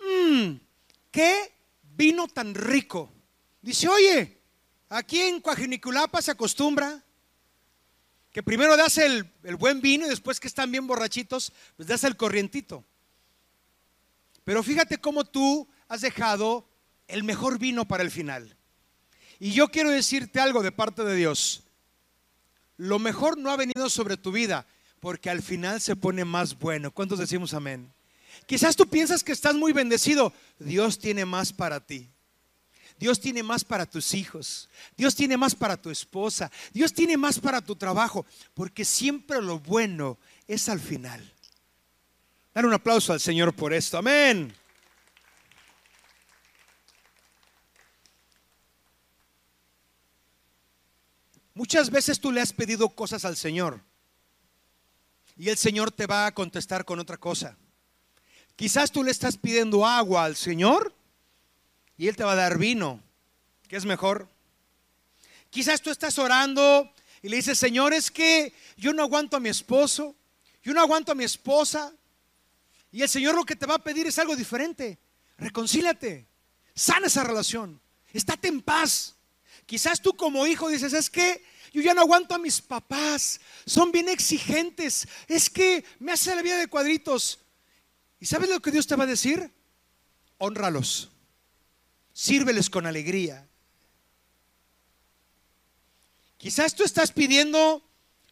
mmm, 0.00 0.54
qué 1.10 1.52
vino 1.96 2.28
tan 2.28 2.54
rico. 2.54 3.12
Dice, 3.60 3.88
oye, 3.88 4.40
aquí 4.88 5.20
en 5.20 5.40
Coajiniculapa 5.40 6.22
se 6.22 6.30
acostumbra 6.30 7.02
que 8.32 8.42
primero 8.42 8.76
das 8.76 8.96
el, 8.96 9.30
el, 9.42 9.56
buen 9.56 9.82
vino 9.82 10.06
y 10.06 10.08
después 10.08 10.40
que 10.40 10.48
están 10.48 10.70
bien 10.70 10.86
borrachitos, 10.86 11.52
pues 11.76 11.86
das 11.86 12.02
el 12.04 12.16
corrientito. 12.16 12.82
Pero 14.44 14.62
fíjate 14.62 14.98
cómo 14.98 15.24
tú 15.24 15.68
has 15.86 16.00
dejado 16.00 16.66
el 17.12 17.24
mejor 17.24 17.58
vino 17.58 17.86
para 17.86 18.02
el 18.02 18.10
final. 18.10 18.56
Y 19.38 19.52
yo 19.52 19.68
quiero 19.68 19.90
decirte 19.90 20.40
algo 20.40 20.62
de 20.62 20.72
parte 20.72 21.04
de 21.04 21.14
Dios. 21.14 21.62
Lo 22.76 22.98
mejor 22.98 23.38
no 23.38 23.50
ha 23.50 23.56
venido 23.56 23.88
sobre 23.90 24.16
tu 24.16 24.32
vida 24.32 24.66
porque 25.00 25.30
al 25.30 25.42
final 25.42 25.80
se 25.80 25.96
pone 25.96 26.24
más 26.24 26.58
bueno. 26.58 26.90
¿Cuántos 26.90 27.18
decimos 27.18 27.54
amén? 27.54 27.92
Quizás 28.46 28.76
tú 28.76 28.88
piensas 28.88 29.22
que 29.22 29.32
estás 29.32 29.54
muy 29.54 29.72
bendecido. 29.72 30.32
Dios 30.58 30.98
tiene 30.98 31.24
más 31.24 31.52
para 31.52 31.80
ti. 31.80 32.08
Dios 32.98 33.20
tiene 33.20 33.42
más 33.42 33.64
para 33.64 33.84
tus 33.84 34.14
hijos. 34.14 34.68
Dios 34.96 35.14
tiene 35.14 35.36
más 35.36 35.54
para 35.54 35.76
tu 35.76 35.90
esposa. 35.90 36.50
Dios 36.72 36.92
tiene 36.92 37.16
más 37.16 37.38
para 37.38 37.60
tu 37.60 37.76
trabajo. 37.76 38.24
Porque 38.54 38.84
siempre 38.84 39.42
lo 39.42 39.58
bueno 39.58 40.18
es 40.46 40.68
al 40.68 40.80
final. 40.80 41.20
Dar 42.54 42.64
un 42.64 42.74
aplauso 42.74 43.12
al 43.12 43.20
Señor 43.20 43.52
por 43.54 43.72
esto. 43.72 43.98
Amén. 43.98 44.54
Muchas 51.62 51.90
veces 51.90 52.18
tú 52.18 52.32
le 52.32 52.40
has 52.40 52.52
pedido 52.52 52.88
cosas 52.88 53.24
al 53.24 53.36
Señor 53.36 53.80
y 55.36 55.48
el 55.48 55.56
Señor 55.56 55.92
te 55.92 56.08
va 56.08 56.26
a 56.26 56.34
contestar 56.34 56.84
con 56.84 56.98
otra 56.98 57.18
cosa. 57.18 57.56
Quizás 58.56 58.90
tú 58.90 59.04
le 59.04 59.12
estás 59.12 59.36
pidiendo 59.36 59.86
agua 59.86 60.24
al 60.24 60.34
Señor 60.34 60.92
y 61.96 62.08
Él 62.08 62.16
te 62.16 62.24
va 62.24 62.32
a 62.32 62.34
dar 62.34 62.58
vino. 62.58 63.00
¿Qué 63.68 63.76
es 63.76 63.84
mejor? 63.84 64.28
Quizás 65.50 65.80
tú 65.80 65.90
estás 65.90 66.18
orando 66.18 66.92
y 67.22 67.28
le 67.28 67.36
dices, 67.36 67.60
Señor, 67.60 67.94
es 67.94 68.10
que 68.10 68.52
yo 68.76 68.92
no 68.92 69.04
aguanto 69.04 69.36
a 69.36 69.40
mi 69.40 69.48
esposo, 69.48 70.16
yo 70.64 70.74
no 70.74 70.80
aguanto 70.80 71.12
a 71.12 71.14
mi 71.14 71.22
esposa. 71.22 71.94
Y 72.90 73.02
el 73.02 73.08
Señor 73.08 73.36
lo 73.36 73.44
que 73.44 73.54
te 73.54 73.66
va 73.66 73.76
a 73.76 73.84
pedir 73.84 74.08
es 74.08 74.18
algo 74.18 74.34
diferente. 74.34 74.98
Reconcíliate, 75.38 76.26
sana 76.74 77.06
esa 77.06 77.22
relación, 77.22 77.80
estate 78.12 78.48
en 78.48 78.62
paz. 78.62 79.14
Quizás 79.64 80.02
tú 80.02 80.12
como 80.14 80.44
hijo 80.48 80.68
dices, 80.68 80.92
es 80.92 81.08
que 81.08 81.51
yo 81.72 81.80
ya 81.80 81.94
no 81.94 82.02
aguanto 82.02 82.34
a 82.34 82.38
mis 82.38 82.60
papás, 82.60 83.40
son 83.64 83.90
bien 83.90 84.08
exigentes, 84.08 85.08
es 85.26 85.48
que 85.48 85.84
me 85.98 86.12
hace 86.12 86.34
la 86.34 86.42
vida 86.42 86.58
de 86.58 86.68
cuadritos. 86.68 87.38
¿Y 88.20 88.26
sabes 88.26 88.50
lo 88.50 88.60
que 88.60 88.70
Dios 88.70 88.86
te 88.86 88.94
va 88.94 89.04
a 89.04 89.06
decir? 89.06 89.50
Honralos, 90.38 91.10
sírveles 92.12 92.68
con 92.68 92.86
alegría. 92.86 93.48
Quizás 96.36 96.74
tú 96.74 96.84
estás 96.84 97.10
pidiendo 97.10 97.82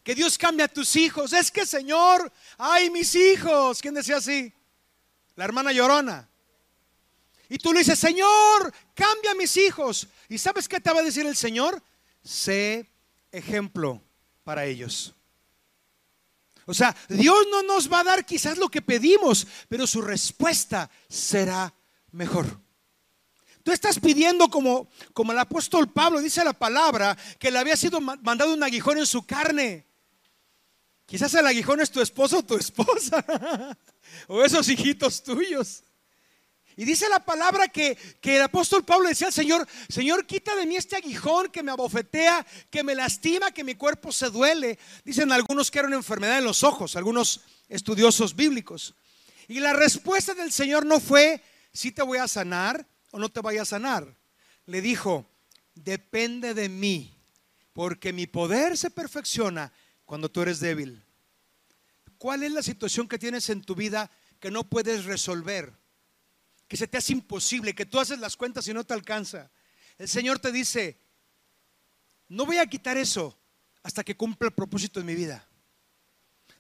que 0.03 0.15
Dios 0.15 0.37
cambie 0.37 0.65
a 0.65 0.69
tus 0.69 0.97
hijos. 0.97 1.33
Es 1.33 1.51
que, 1.51 1.65
Señor, 1.65 2.33
ay, 2.59 2.91
mis 2.91 3.15
hijos. 3.15 3.81
¿Quién 3.81 3.95
decía 3.95 4.17
así? 4.17 4.53
La 5.37 5.45
hermana 5.45 5.73
llorona. 5.73 6.29
Y 7.49 7.59
tú 7.59 7.73
le 7.73 7.81
dices, 7.81 7.99
Señor, 7.99 8.73
cambia 8.95 9.31
a 9.31 9.35
mis 9.35 9.57
hijos. 9.57 10.09
¿Y 10.29 10.39
sabes 10.39 10.69
qué 10.69 10.81
te 10.81 10.93
va 10.93 11.01
a 11.01 11.05
decir 11.05 11.27
el 11.27 11.37
Señor? 11.37 11.83
Sé 12.23 12.91
ejemplo 13.33 14.03
para 14.45 14.65
ellos. 14.67 15.15
O 16.67 16.75
sea, 16.75 16.95
Dios 17.09 17.47
no 17.51 17.63
nos 17.63 17.93
va 17.93 18.01
a 18.01 18.05
dar 18.05 18.25
quizás 18.25 18.59
lo 18.59 18.69
que 18.69 18.83
pedimos, 18.83 19.47
pero 19.69 19.87
su 19.87 20.01
respuesta 20.03 20.91
será 21.09 21.75
mejor. 22.13 22.61
Tú 23.63 23.73
estás 23.73 23.99
pidiendo 23.99 24.49
como, 24.49 24.89
como 25.13 25.33
el 25.33 25.39
apóstol 25.39 25.89
Pablo 25.93 26.21
dice 26.21 26.45
la 26.45 26.53
palabra, 26.53 27.17
que 27.39 27.51
le 27.51 27.59
había 27.59 27.77
sido 27.77 28.01
mandado 28.01 28.55
un 28.55 28.63
aguijón 28.63 28.99
en 28.99 29.07
su 29.07 29.25
carne. 29.27 29.87
Quizás 31.07 31.35
el 31.35 31.47
aguijón 31.47 31.81
es 31.81 31.91
tu 31.91 32.01
esposo 32.01 32.39
o 32.39 32.45
tu 32.45 32.57
esposa, 32.57 33.25
o 34.29 34.45
esos 34.45 34.69
hijitos 34.69 35.23
tuyos. 35.23 35.83
Y 36.81 36.87
dice 36.87 37.11
la 37.11 37.21
palabra 37.23 37.69
que, 37.69 37.99
el 38.23 38.41
apóstol 38.41 38.83
Pablo 38.87 39.07
decía 39.07 39.27
al 39.27 39.35
Señor, 39.35 39.69
Señor, 39.91 40.25
quita 40.25 40.57
de 40.57 40.65
mí 40.65 40.77
este 40.77 40.97
aguijón 40.97 41.51
que 41.51 41.63
me 41.63 41.73
abofetea, 41.73 42.47
que 42.71 42.83
me 42.83 42.95
lastima, 42.95 43.51
que 43.51 43.63
mi 43.63 43.75
cuerpo 43.75 44.11
se 44.11 44.31
duele. 44.31 44.79
Dicen 45.05 45.31
algunos 45.31 45.71
que 45.71 45.81
era 45.81 45.89
una 45.89 45.99
enfermedad 45.99 46.39
en 46.39 46.45
los 46.45 46.65
ojos, 46.65 46.97
algunos 46.97 47.43
estudiosos 47.69 48.35
bíblicos. 48.35 48.95
Y 49.47 49.61
la 49.61 49.75
respuesta 49.75 50.33
del 50.33 50.53
Señor 50.53 50.87
no 50.87 51.01
fue, 51.01 51.43
si 51.71 51.93
te 51.93 52.01
voy 52.01 52.17
a 52.17 52.27
sanar 52.27 52.89
o 53.11 53.19
no 53.19 53.29
te 53.29 53.41
voy 53.41 53.59
a 53.59 53.67
sanar. 53.67 54.17
Le 54.65 54.81
dijo, 54.81 55.29
depende 55.75 56.55
de 56.55 56.71
mí, 56.71 57.15
porque 57.75 58.15
mi 58.15 58.27
poder 58.27 58.79
se 58.79 58.89
perfecciona 58.89 59.71
cuando 60.07 60.31
tú 60.31 60.41
eres 60.41 60.61
débil. 60.61 61.05
¿Cuál 62.17 62.43
es 62.43 62.53
la 62.53 62.63
situación 62.63 63.07
que 63.07 63.19
tienes 63.19 63.51
en 63.51 63.61
tu 63.61 63.75
vida 63.75 64.11
que 64.39 64.51
no 64.51 64.65
puedes 64.65 65.05
resolver? 65.05 65.79
Que 66.71 66.77
se 66.77 66.87
te 66.87 66.99
hace 66.99 67.13
imposible, 67.13 67.75
que 67.75 67.85
tú 67.85 67.99
haces 67.99 68.21
las 68.21 68.37
cuentas 68.37 68.69
y 68.69 68.73
no 68.73 68.85
te 68.85 68.95
alcanza. 68.95 69.51
El 69.99 70.09
Señor 70.09 70.39
te 70.39 70.53
dice, 70.53 71.01
no 72.29 72.47
voy 72.47 72.59
a 72.59 72.67
quitar 72.69 72.97
eso 72.97 73.37
hasta 73.83 74.05
que 74.05 74.17
cumpla 74.17 74.47
el 74.47 74.55
propósito 74.55 75.01
en 75.01 75.07
mi 75.07 75.17
vida. 75.17 75.45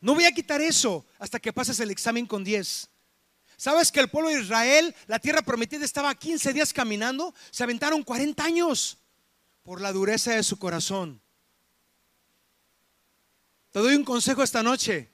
No 0.01 0.16
voy 0.16 0.25
a 0.25 0.33
quitar 0.33 0.61
eso 0.61 1.07
hasta 1.20 1.38
que 1.38 1.53
pases 1.53 1.79
el 1.79 1.92
examen 1.92 2.27
con 2.27 2.42
10. 2.42 2.88
¿Sabes 3.57 3.92
que 3.92 4.01
el 4.01 4.11
pueblo 4.11 4.31
de 4.31 4.40
Israel, 4.40 4.92
la 5.07 5.20
tierra 5.20 5.42
prometida, 5.42 5.85
estaba 5.85 6.12
15 6.12 6.55
días 6.55 6.73
caminando? 6.73 7.33
Se 7.53 7.62
aventaron 7.62 8.03
40 8.03 8.42
años 8.42 8.99
por 9.62 9.81
la 9.81 9.92
dureza 9.92 10.33
de 10.33 10.42
su 10.42 10.59
corazón. 10.59 11.23
Te 13.70 13.79
doy 13.79 13.94
un 13.94 14.05
consejo 14.05 14.42
esta 14.42 14.64
noche. 14.64 15.09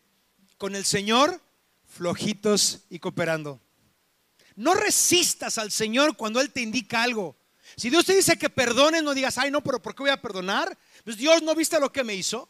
Con 0.56 0.74
el 0.74 0.86
Señor, 0.86 1.38
flojitos 1.84 2.86
y 2.88 2.98
cooperando. 2.98 3.60
No 4.56 4.74
resistas 4.74 5.58
al 5.58 5.70
Señor 5.70 6.16
cuando 6.16 6.40
Él 6.40 6.50
te 6.50 6.62
indica 6.62 7.02
algo. 7.02 7.36
Si 7.76 7.90
Dios 7.90 8.06
te 8.06 8.14
dice 8.14 8.38
que 8.38 8.48
perdones, 8.48 9.02
no 9.02 9.12
digas, 9.12 9.36
ay, 9.38 9.50
no, 9.50 9.62
pero 9.62 9.80
¿por 9.80 9.94
qué 9.94 10.02
voy 10.02 10.10
a 10.10 10.20
perdonar? 10.20 10.76
Pues 11.04 11.16
Dios 11.16 11.42
no 11.42 11.54
viste 11.54 11.78
lo 11.78 11.92
que 11.92 12.04
me 12.04 12.14
hizo. 12.14 12.48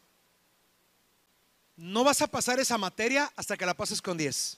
No 1.75 2.03
vas 2.03 2.21
a 2.21 2.27
pasar 2.27 2.59
esa 2.59 2.77
materia 2.77 3.31
hasta 3.35 3.57
que 3.57 3.65
la 3.65 3.75
pases 3.75 4.01
con 4.01 4.17
10. 4.17 4.57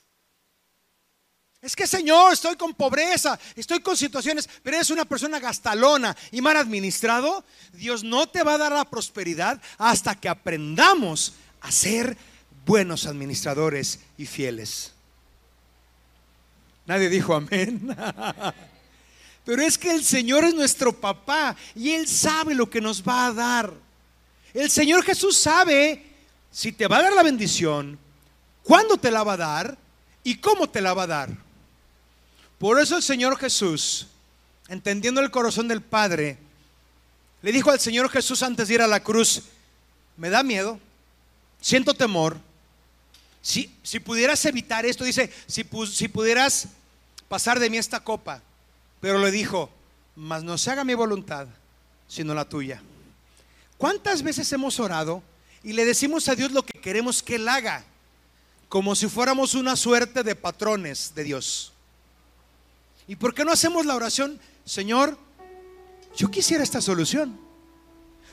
Es 1.62 1.76
que 1.76 1.88
Señor, 1.88 2.32
estoy 2.32 2.56
con 2.56 2.74
pobreza, 2.74 3.38
estoy 3.56 3.82
con 3.82 3.98
situaciones, 3.98 4.48
pero 4.64 4.78
eres 4.78 4.92
una 4.92 5.04
persona 5.04 5.40
gastalona 5.40 6.16
y 6.32 6.42
mal 6.42 6.56
administrado. 6.56 7.44
Dios 7.74 8.04
no 8.04 8.30
te 8.30 8.44
va 8.44 8.54
a 8.54 8.58
dar 8.58 8.72
la 8.72 8.90
prosperidad 8.90 9.62
hasta 9.78 10.16
que 10.16 10.30
aprendamos 10.30 11.34
a 11.60 11.72
ser 11.72 12.16
buenos 12.66 13.06
administradores 13.08 14.00
y 14.18 14.26
fieles. 14.26 14.94
Nadie 16.90 17.08
dijo 17.08 17.36
amén. 17.36 17.96
Pero 19.46 19.62
es 19.62 19.78
que 19.78 19.92
el 19.92 20.04
Señor 20.04 20.44
es 20.44 20.56
nuestro 20.56 20.92
papá 20.92 21.56
y 21.76 21.92
Él 21.92 22.08
sabe 22.08 22.56
lo 22.56 22.68
que 22.68 22.82
nos 22.82 23.08
va 23.08 23.28
a 23.28 23.34
dar. 23.34 23.74
El 24.56 24.72
Señor 24.72 25.04
Jesús 25.04 25.38
sabe 25.38 26.04
si 26.52 26.72
te 26.72 26.88
va 26.88 26.98
a 26.98 27.04
dar 27.04 27.14
la 27.14 27.22
bendición, 27.22 28.00
cuándo 28.64 28.98
te 28.98 29.12
la 29.12 29.24
va 29.24 29.34
a 29.34 29.38
dar 29.38 29.78
y 30.24 30.38
cómo 30.38 30.68
te 30.68 30.82
la 30.82 30.96
va 30.96 31.04
a 31.04 31.08
dar. 31.08 31.30
Por 32.58 32.80
eso 32.80 32.98
el 32.98 33.04
Señor 33.04 33.38
Jesús, 33.38 34.08
entendiendo 34.68 35.22
el 35.22 35.30
corazón 35.30 35.68
del 35.68 35.84
Padre, 35.84 36.40
le 37.44 37.52
dijo 37.52 37.70
al 37.70 37.80
Señor 37.80 38.10
Jesús 38.10 38.42
antes 38.42 38.68
de 38.68 38.74
ir 38.74 38.82
a 38.82 38.88
la 38.88 39.04
cruz, 39.04 39.44
me 40.18 40.32
da 40.32 40.42
miedo, 40.42 40.80
siento 41.62 41.94
temor. 41.94 42.40
Si, 43.44 43.72
si 43.84 44.00
pudieras 44.00 44.44
evitar 44.46 44.88
esto, 44.88 45.04
dice, 45.04 45.32
si, 45.46 45.64
si 45.94 46.08
pudieras 46.08 46.68
pasar 47.30 47.60
de 47.60 47.70
mí 47.70 47.78
esta 47.78 48.02
copa. 48.02 48.42
Pero 49.00 49.20
le 49.20 49.32
dijo, 49.32 49.70
mas 50.16 50.44
no 50.44 50.58
se 50.58 50.72
haga 50.72 50.84
mi 50.84 50.94
voluntad, 50.94 51.48
sino 52.08 52.34
la 52.34 52.44
tuya. 52.44 52.82
¿Cuántas 53.78 54.22
veces 54.24 54.52
hemos 54.52 54.78
orado 54.82 55.24
y 55.64 55.72
le 55.72 55.86
decimos 55.86 56.28
a 56.28 56.36
Dios 56.36 56.52
lo 56.52 56.64
que 56.64 56.82
queremos 56.82 57.24
que 57.24 57.36
Él 57.36 57.48
haga? 57.48 57.86
Como 58.68 58.94
si 58.96 59.08
fuéramos 59.08 59.56
una 59.56 59.78
suerte 59.78 60.24
de 60.24 60.36
patrones 60.36 61.14
de 61.16 61.24
Dios. 61.24 61.72
¿Y 63.08 63.16
por 63.16 63.34
qué 63.34 63.46
no 63.46 63.54
hacemos 63.54 63.86
la 63.86 63.96
oración, 63.96 64.40
Señor? 64.66 65.18
Yo 66.16 66.30
quisiera 66.30 66.64
esta 66.64 66.82
solución. 66.82 67.40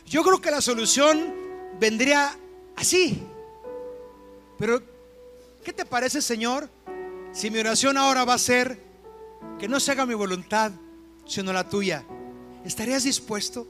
Yo 0.06 0.22
creo 0.22 0.40
que 0.40 0.50
la 0.50 0.60
solución 0.60 1.34
vendría 1.78 2.36
así. 2.74 3.22
Pero, 4.58 4.82
¿qué 5.64 5.72
te 5.72 5.84
parece, 5.84 6.20
Señor? 6.20 6.68
Si 7.32 7.50
mi 7.50 7.58
oración 7.58 7.96
ahora 7.96 8.24
va 8.24 8.34
a 8.34 8.38
ser, 8.38 8.85
que 9.58 9.68
no 9.68 9.80
se 9.80 9.92
haga 9.92 10.06
mi 10.06 10.14
voluntad, 10.14 10.72
sino 11.26 11.52
la 11.52 11.68
tuya. 11.68 12.04
¿Estarías 12.64 13.04
dispuesto? 13.04 13.66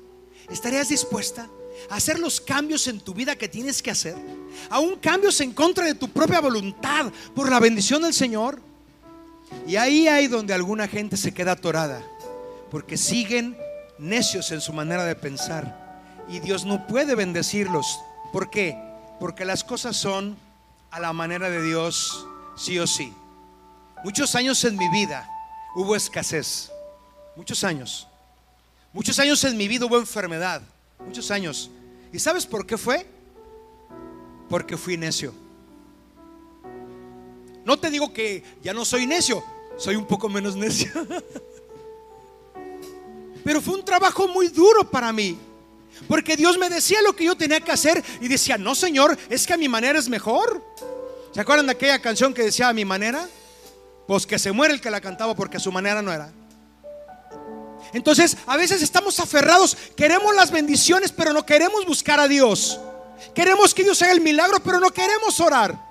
¿Estarías 0.50 0.88
dispuesta 0.88 1.48
a 1.90 1.96
hacer 1.96 2.18
los 2.18 2.40
cambios 2.40 2.86
en 2.86 3.00
tu 3.00 3.14
vida 3.14 3.36
que 3.36 3.48
tienes 3.48 3.82
que 3.82 3.90
hacer? 3.90 4.16
Aún 4.70 4.96
cambios 4.96 5.40
en 5.40 5.52
contra 5.52 5.84
de 5.84 5.94
tu 5.94 6.08
propia 6.08 6.40
voluntad 6.40 7.12
por 7.34 7.50
la 7.50 7.60
bendición 7.60 8.02
del 8.02 8.14
Señor. 8.14 8.60
Y 9.66 9.76
ahí 9.76 10.08
hay 10.08 10.26
donde 10.26 10.54
alguna 10.54 10.88
gente 10.88 11.16
se 11.16 11.32
queda 11.32 11.52
atorada, 11.52 12.02
porque 12.70 12.96
siguen 12.96 13.56
necios 13.98 14.50
en 14.50 14.60
su 14.60 14.72
manera 14.72 15.04
de 15.04 15.14
pensar. 15.14 16.04
Y 16.28 16.40
Dios 16.40 16.64
no 16.64 16.86
puede 16.86 17.14
bendecirlos. 17.14 18.00
¿Por 18.32 18.50
qué? 18.50 18.76
Porque 19.20 19.44
las 19.44 19.62
cosas 19.62 19.96
son 19.96 20.36
a 20.90 21.00
la 21.00 21.12
manera 21.12 21.48
de 21.48 21.62
Dios, 21.62 22.26
sí 22.56 22.78
o 22.78 22.86
sí. 22.86 23.12
Muchos 24.04 24.34
años 24.34 24.62
en 24.64 24.76
mi 24.76 24.88
vida 24.90 25.28
hubo 25.76 25.94
escasez. 25.94 26.72
Muchos 27.36 27.62
años. 27.62 28.08
Muchos 28.94 29.18
años 29.18 29.44
en 29.44 29.58
mi 29.58 29.68
vida 29.68 29.84
hubo 29.84 29.98
enfermedad. 29.98 30.62
Muchos 30.98 31.30
años. 31.30 31.70
¿Y 32.12 32.18
sabes 32.18 32.46
por 32.46 32.66
qué 32.66 32.78
fue? 32.78 33.06
Porque 34.48 34.78
fui 34.78 34.96
necio. 34.96 35.34
No 37.64 37.78
te 37.78 37.90
digo 37.90 38.12
que 38.12 38.42
ya 38.62 38.72
no 38.72 38.84
soy 38.86 39.06
necio, 39.06 39.44
soy 39.76 39.96
un 39.96 40.06
poco 40.06 40.30
menos 40.30 40.56
necio. 40.56 40.90
Pero 43.44 43.60
fue 43.60 43.74
un 43.74 43.84
trabajo 43.84 44.26
muy 44.28 44.48
duro 44.48 44.90
para 44.90 45.12
mí. 45.12 45.38
Porque 46.08 46.36
Dios 46.36 46.56
me 46.56 46.70
decía 46.70 47.02
lo 47.02 47.14
que 47.14 47.24
yo 47.24 47.36
tenía 47.36 47.60
que 47.60 47.72
hacer 47.72 48.02
y 48.20 48.28
decía, 48.28 48.56
no 48.56 48.74
Señor, 48.74 49.18
es 49.28 49.46
que 49.46 49.52
a 49.52 49.58
mi 49.58 49.68
manera 49.68 49.98
es 49.98 50.08
mejor. 50.08 50.64
¿Se 51.32 51.40
acuerdan 51.40 51.66
de 51.66 51.72
aquella 51.72 52.00
canción 52.00 52.32
que 52.32 52.44
decía 52.44 52.68
a 52.68 52.72
mi 52.72 52.86
manera? 52.86 53.28
Pues 54.06 54.26
que 54.26 54.38
se 54.38 54.52
muere 54.52 54.74
el 54.74 54.80
que 54.80 54.90
la 54.90 55.00
cantaba 55.00 55.34
porque 55.34 55.58
su 55.58 55.72
manera 55.72 56.00
no 56.02 56.12
era. 56.12 56.30
Entonces, 57.92 58.36
a 58.46 58.56
veces 58.56 58.82
estamos 58.82 59.18
aferrados, 59.20 59.76
queremos 59.96 60.34
las 60.34 60.50
bendiciones, 60.50 61.12
pero 61.12 61.32
no 61.32 61.46
queremos 61.46 61.84
buscar 61.86 62.20
a 62.20 62.28
Dios. 62.28 62.80
Queremos 63.34 63.74
que 63.74 63.82
Dios 63.82 64.00
haga 64.02 64.12
el 64.12 64.20
milagro, 64.20 64.60
pero 64.60 64.78
no 64.80 64.90
queremos 64.90 65.40
orar. 65.40 65.86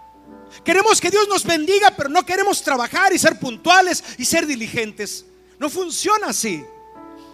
Queremos 0.64 1.02
que 1.02 1.10
Dios 1.10 1.28
nos 1.28 1.44
bendiga, 1.44 1.92
pero 1.96 2.10
no 2.10 2.26
queremos 2.26 2.62
trabajar 2.62 3.14
y 3.14 3.20
ser 3.20 3.40
puntuales 3.40 4.04
y 4.18 4.26
ser 4.26 4.46
diligentes. 4.46 5.26
No 5.60 5.70
funciona 5.70 6.28
así. 6.28 6.64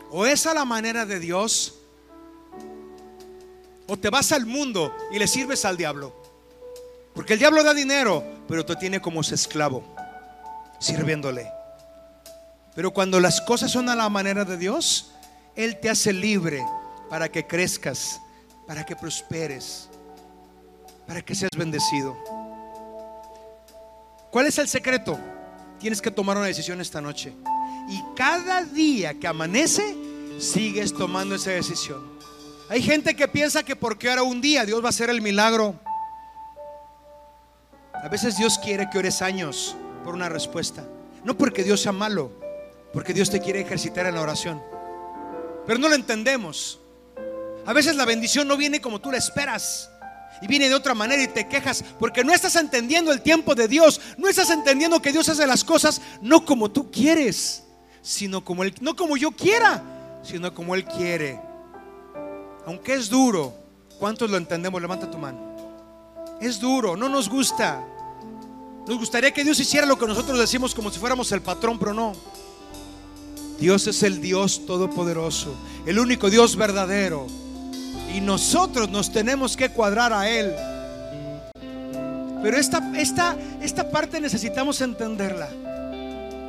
O 0.10 0.26
es 0.26 0.46
a 0.46 0.54
la 0.54 0.66
manera 0.66 1.06
de 1.06 1.20
Dios, 1.20 1.76
o 3.88 3.98
te 3.98 4.10
vas 4.10 4.32
al 4.32 4.46
mundo 4.46 4.94
y 5.12 5.20
le 5.20 5.28
sirves 5.28 5.64
al 5.66 5.78
diablo. 5.78 6.16
Porque 7.14 7.34
el 7.34 7.40
diablo 7.40 7.64
da 7.64 7.74
dinero, 7.74 8.24
pero 8.48 8.66
te 8.66 8.76
tiene 8.76 9.02
como 9.02 9.24
su 9.24 9.36
esclavo 9.36 9.91
sirviéndole. 10.82 11.50
Pero 12.76 12.92
cuando 12.92 13.20
las 13.20 13.40
cosas 13.40 13.72
son 13.72 13.88
a 13.88 13.96
la 13.96 14.10
manera 14.10 14.44
de 14.44 14.58
Dios, 14.58 15.12
Él 15.56 15.80
te 15.80 15.90
hace 15.90 16.12
libre 16.12 16.66
para 17.10 17.30
que 17.30 17.46
crezcas, 17.46 18.20
para 18.68 18.86
que 18.86 18.96
prosperes, 18.96 19.90
para 21.08 21.22
que 21.22 21.36
seas 21.36 21.52
bendecido. 21.56 22.18
¿Cuál 24.32 24.48
es 24.48 24.58
el 24.58 24.68
secreto? 24.68 25.20
Tienes 25.80 26.02
que 26.02 26.12
tomar 26.12 26.38
una 26.38 26.48
decisión 26.48 26.82
esta 26.82 27.02
noche. 27.02 27.34
Y 27.90 28.02
cada 28.16 28.64
día 28.64 29.14
que 29.20 29.28
amanece, 29.28 29.96
sigues 30.40 30.94
tomando 30.94 31.36
esa 31.36 31.52
decisión. 31.52 32.20
Hay 32.70 32.82
gente 32.82 33.16
que 33.16 33.28
piensa 33.28 33.64
que 33.64 33.76
porque 33.76 34.10
ahora 34.10 34.24
un 34.24 34.40
día 34.40 34.66
Dios 34.66 34.82
va 34.82 34.88
a 34.88 34.90
hacer 34.90 35.10
el 35.10 35.22
milagro. 35.22 35.76
A 37.94 38.08
veces 38.08 38.38
Dios 38.38 38.58
quiere 38.58 38.90
que 38.90 38.98
ores 38.98 39.22
años 39.22 39.76
por 40.04 40.14
una 40.14 40.30
respuesta. 40.30 40.84
No 41.24 41.38
porque 41.38 41.64
Dios 41.64 41.82
sea 41.82 41.92
malo, 41.92 42.32
porque 42.94 43.14
Dios 43.14 43.30
te 43.30 43.42
quiere 43.42 43.62
ejercitar 43.62 44.06
en 44.06 44.16
la 44.16 44.22
oración. 44.22 44.62
Pero 45.66 45.80
no 45.80 45.90
lo 45.90 45.96
entendemos. 45.96 46.80
A 47.66 47.74
veces 47.74 47.96
la 47.96 48.06
bendición 48.06 48.48
no 48.48 48.58
viene 48.58 48.82
como 48.82 49.00
tú 49.00 49.12
la 49.12 49.18
esperas. 49.18 49.90
Y 50.42 50.48
viene 50.48 50.70
de 50.70 50.76
otra 50.76 50.96
manera 50.96 51.22
y 51.22 51.28
te 51.28 51.48
quejas 51.48 51.84
porque 52.00 52.24
no 52.24 52.34
estás 52.34 52.56
entendiendo 52.56 53.12
el 53.12 53.22
tiempo 53.22 53.54
de 53.54 53.68
Dios. 53.68 54.02
No 54.18 54.28
estás 54.28 54.50
entendiendo 54.50 55.02
que 55.02 55.12
Dios 55.12 55.30
hace 55.30 55.46
las 55.46 55.64
cosas 55.64 56.02
no 56.22 56.46
como 56.46 56.72
tú 56.72 56.90
quieres, 56.90 57.64
sino 58.02 58.44
como 58.44 58.64
él, 58.64 58.74
no 58.82 58.96
como 58.96 59.18
yo 59.18 59.32
quiera, 59.32 59.84
sino 60.24 60.54
como 60.54 60.76
Él 60.76 60.86
quiere. 60.86 61.40
Aunque 62.66 62.94
es 62.94 63.10
duro, 63.10 63.54
¿cuántos 64.00 64.30
lo 64.30 64.38
entendemos? 64.38 64.82
Levanta 64.82 65.10
tu 65.10 65.18
mano. 65.18 65.40
Es 66.40 66.60
duro, 66.60 66.96
no 66.96 67.10
nos 67.10 67.30
gusta. 67.30 67.84
Nos 68.88 68.98
gustaría 68.98 69.32
que 69.32 69.44
Dios 69.44 69.60
hiciera 69.60 69.86
lo 69.86 69.98
que 69.98 70.08
nosotros 70.08 70.40
decimos 70.40 70.74
como 70.74 70.90
si 70.90 71.00
fuéramos 71.00 71.32
el 71.32 71.42
patrón, 71.42 71.78
pero 71.78 71.94
no. 71.94 72.14
Dios 73.60 73.86
es 73.86 74.02
el 74.02 74.22
Dios 74.22 74.66
todopoderoso, 74.66 75.54
el 75.86 76.00
único 76.00 76.30
Dios 76.32 76.56
verdadero. 76.56 77.28
Y 78.14 78.20
nosotros 78.20 78.90
nos 78.90 79.12
tenemos 79.12 79.56
que 79.56 79.70
cuadrar 79.70 80.12
a 80.14 80.28
Él. 80.30 80.54
Pero 82.42 82.58
esta, 82.58 82.92
esta, 82.98 83.38
esta 83.62 83.92
parte 83.92 84.20
necesitamos 84.20 84.82
entenderla. 84.82 85.48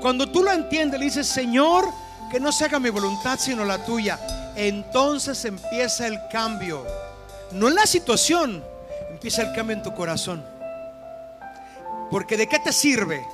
Cuando 0.01 0.27
tú 0.27 0.43
lo 0.43 0.51
entiendes, 0.51 0.99
le 0.99 1.07
dices, 1.07 1.27
Señor, 1.27 1.85
que 2.31 2.41
no 2.41 2.51
se 2.51 2.65
haga 2.65 2.81
mi 2.81 2.89
voluntad 2.89 3.39
sino 3.39 3.65
la 3.65 3.85
tuya. 3.85 4.19
Entonces 4.57 5.45
empieza 5.45 6.07
el 6.07 6.19
cambio. 6.31 6.85
No 7.53 7.69
en 7.69 7.75
la 7.75 7.87
situación, 7.87 8.65
empieza 9.11 9.43
el 9.43 9.55
cambio 9.55 9.77
en 9.77 9.83
tu 9.83 9.95
corazón. 9.95 10.52
Porque 12.13 12.37
de 12.37 12.47
qué 12.47 12.59
te 12.59 12.75
sirve 12.75 13.27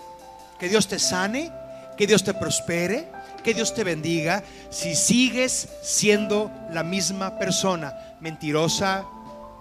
que 0.61 0.69
Dios 0.69 0.87
te 0.87 1.01
sane, 1.01 1.51
que 1.97 2.07
Dios 2.07 2.23
te 2.23 2.33
prospere, 2.33 3.09
que 3.43 3.53
Dios 3.53 3.75
te 3.75 3.83
bendiga 3.83 4.45
si 4.71 4.95
sigues 4.95 5.69
siendo 5.83 6.49
la 6.71 6.85
misma 6.85 7.41
persona, 7.41 8.17
mentirosa, 8.21 9.05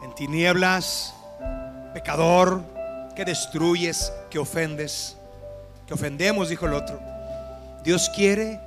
en 0.03 0.13
tinieblas, 0.13 1.15
pecador, 1.95 2.63
que 3.15 3.25
destruyes, 3.25 4.13
que 4.29 4.37
ofendes, 4.37 5.17
que 5.87 5.95
ofendemos, 5.95 6.49
dijo 6.49 6.67
el 6.67 6.73
otro. 6.73 7.01
Dios 7.83 8.11
quiere 8.15 8.59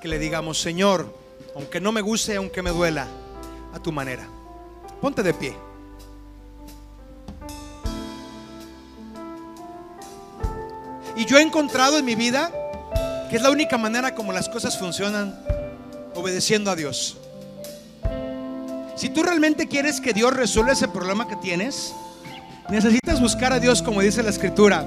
que 0.00 0.06
le 0.06 0.20
digamos, 0.20 0.60
Señor, 0.60 1.12
aunque 1.56 1.80
no 1.80 1.90
me 1.90 2.00
guste, 2.00 2.36
aunque 2.36 2.62
me 2.62 2.70
duela, 2.70 3.08
a 3.74 3.80
tu 3.80 3.90
manera. 3.90 4.24
Ponte 5.00 5.24
de 5.24 5.34
pie. 5.34 5.65
Y 11.16 11.24
yo 11.24 11.38
he 11.38 11.42
encontrado 11.42 11.98
en 11.98 12.04
mi 12.04 12.14
vida 12.14 12.52
que 13.30 13.36
es 13.36 13.42
la 13.42 13.50
única 13.50 13.76
manera 13.78 14.14
como 14.14 14.32
las 14.32 14.48
cosas 14.48 14.78
funcionan 14.78 15.34
obedeciendo 16.14 16.70
a 16.70 16.76
Dios. 16.76 17.16
Si 18.94 19.08
tú 19.08 19.22
realmente 19.22 19.66
quieres 19.66 20.00
que 20.00 20.12
Dios 20.12 20.32
resuelva 20.32 20.72
ese 20.72 20.88
problema 20.88 21.26
que 21.28 21.36
tienes, 21.36 21.92
necesitas 22.68 23.20
buscar 23.20 23.52
a 23.52 23.60
Dios 23.60 23.82
como 23.82 24.00
dice 24.00 24.22
la 24.22 24.30
escritura. 24.30 24.86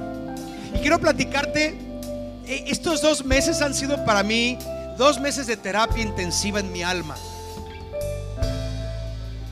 Y 0.74 0.80
quiero 0.80 1.00
platicarte, 1.00 1.76
eh, 2.46 2.64
estos 2.68 3.02
dos 3.02 3.26
meses 3.26 3.62
han 3.62 3.74
sido 3.74 4.04
para 4.06 4.24
mí 4.24 4.58
dos 4.98 5.20
meses 5.20 5.48
de 5.48 5.58
terapia 5.58 6.02
intensiva 6.02 6.60
en 6.60 6.72
mi 6.72 6.82
alma. 6.84 7.16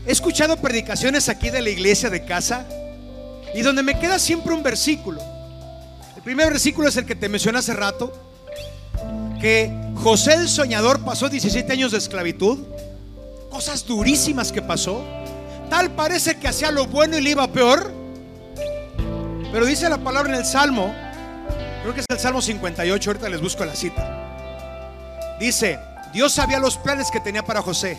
He 0.05 0.11
escuchado 0.11 0.57
predicaciones 0.57 1.27
aquí 1.27 1.49
de 1.49 1.61
la 1.61 1.69
iglesia 1.69 2.09
de 2.09 2.23
casa 2.23 2.65
y 3.53 3.61
donde 3.61 3.83
me 3.83 3.99
queda 3.99 4.19
siempre 4.19 4.53
un 4.53 4.63
versículo. 4.63 5.36
Primer 6.27 6.49
versículo 6.49 6.89
es 6.89 6.97
el 6.97 7.05
que 7.05 7.15
te 7.15 7.29
mencioné 7.29 7.59
hace 7.59 7.73
rato, 7.73 8.11
que 9.39 9.71
José 10.03 10.33
el 10.33 10.49
soñador 10.49 11.05
pasó 11.05 11.29
17 11.29 11.71
años 11.71 11.93
de 11.93 11.99
esclavitud, 11.99 12.65
cosas 13.49 13.85
durísimas 13.85 14.51
que 14.51 14.61
pasó. 14.61 15.05
Tal 15.69 15.91
parece 15.91 16.37
que 16.37 16.49
hacía 16.49 16.69
lo 16.69 16.85
bueno 16.85 17.17
y 17.17 17.21
le 17.21 17.29
iba 17.29 17.47
peor. 17.47 17.93
Pero 19.53 19.65
dice 19.65 19.87
la 19.87 19.99
palabra 19.99 20.33
en 20.33 20.39
el 20.39 20.45
Salmo, 20.45 20.93
creo 21.83 21.93
que 21.93 22.01
es 22.01 22.05
el 22.09 22.19
Salmo 22.19 22.41
58, 22.41 23.09
ahorita 23.09 23.29
les 23.29 23.39
busco 23.39 23.63
la 23.63 23.73
cita. 23.73 25.37
Dice, 25.39 25.79
Dios 26.11 26.33
sabía 26.33 26.59
los 26.59 26.77
planes 26.77 27.09
que 27.09 27.21
tenía 27.21 27.45
para 27.45 27.61
José, 27.61 27.97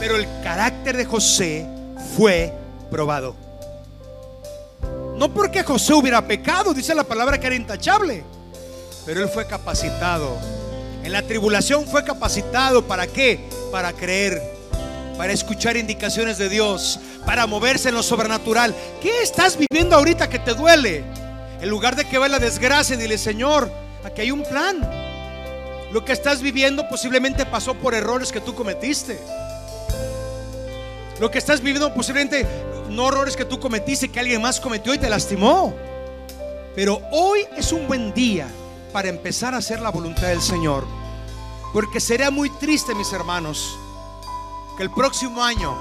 pero 0.00 0.16
el 0.16 0.26
carácter 0.42 0.96
de 0.96 1.04
José 1.04 1.64
fue 2.16 2.52
probado. 2.90 3.49
No 5.20 5.28
porque 5.34 5.62
José 5.62 5.92
hubiera 5.92 6.26
pecado, 6.26 6.72
dice 6.72 6.94
la 6.94 7.04
palabra 7.04 7.38
que 7.38 7.46
era 7.46 7.54
intachable, 7.54 8.24
pero 9.04 9.20
él 9.20 9.28
fue 9.28 9.46
capacitado. 9.46 10.38
En 11.04 11.12
la 11.12 11.20
tribulación 11.20 11.86
fue 11.86 12.04
capacitado 12.04 12.86
para 12.86 13.06
qué? 13.06 13.38
Para 13.70 13.92
creer, 13.92 14.40
para 15.18 15.34
escuchar 15.34 15.76
indicaciones 15.76 16.38
de 16.38 16.48
Dios, 16.48 16.98
para 17.26 17.46
moverse 17.46 17.90
en 17.90 17.96
lo 17.96 18.02
sobrenatural. 18.02 18.74
¿Qué 19.02 19.20
estás 19.20 19.58
viviendo 19.58 19.94
ahorita 19.94 20.30
que 20.30 20.38
te 20.38 20.54
duele? 20.54 21.04
En 21.60 21.68
lugar 21.68 21.96
de 21.96 22.06
que 22.06 22.18
vea 22.18 22.30
la 22.30 22.38
desgracia, 22.38 22.96
dile, 22.96 23.18
Señor, 23.18 23.70
aquí 24.02 24.22
hay 24.22 24.30
un 24.30 24.42
plan. 24.42 24.80
Lo 25.92 26.02
que 26.02 26.12
estás 26.12 26.40
viviendo 26.40 26.88
posiblemente 26.88 27.44
pasó 27.44 27.74
por 27.74 27.92
errores 27.92 28.32
que 28.32 28.40
tú 28.40 28.54
cometiste. 28.54 29.20
Lo 31.20 31.30
que 31.30 31.36
estás 31.36 31.60
viviendo 31.60 31.92
posiblemente 31.92 32.46
no 32.90 33.08
errores 33.08 33.36
que 33.36 33.44
tú 33.44 33.58
cometiste, 33.58 34.10
que 34.10 34.20
alguien 34.20 34.42
más 34.42 34.60
cometió 34.60 34.92
y 34.94 34.98
te 34.98 35.08
lastimó. 35.08 35.74
Pero 36.74 37.00
hoy 37.12 37.40
es 37.56 37.72
un 37.72 37.86
buen 37.86 38.12
día 38.12 38.48
para 38.92 39.08
empezar 39.08 39.54
a 39.54 39.58
hacer 39.58 39.80
la 39.80 39.90
voluntad 39.90 40.28
del 40.28 40.42
Señor. 40.42 40.86
Porque 41.72 42.00
sería 42.00 42.30
muy 42.30 42.50
triste, 42.50 42.94
mis 42.94 43.12
hermanos, 43.12 43.78
que 44.76 44.82
el 44.82 44.90
próximo 44.90 45.42
año 45.42 45.74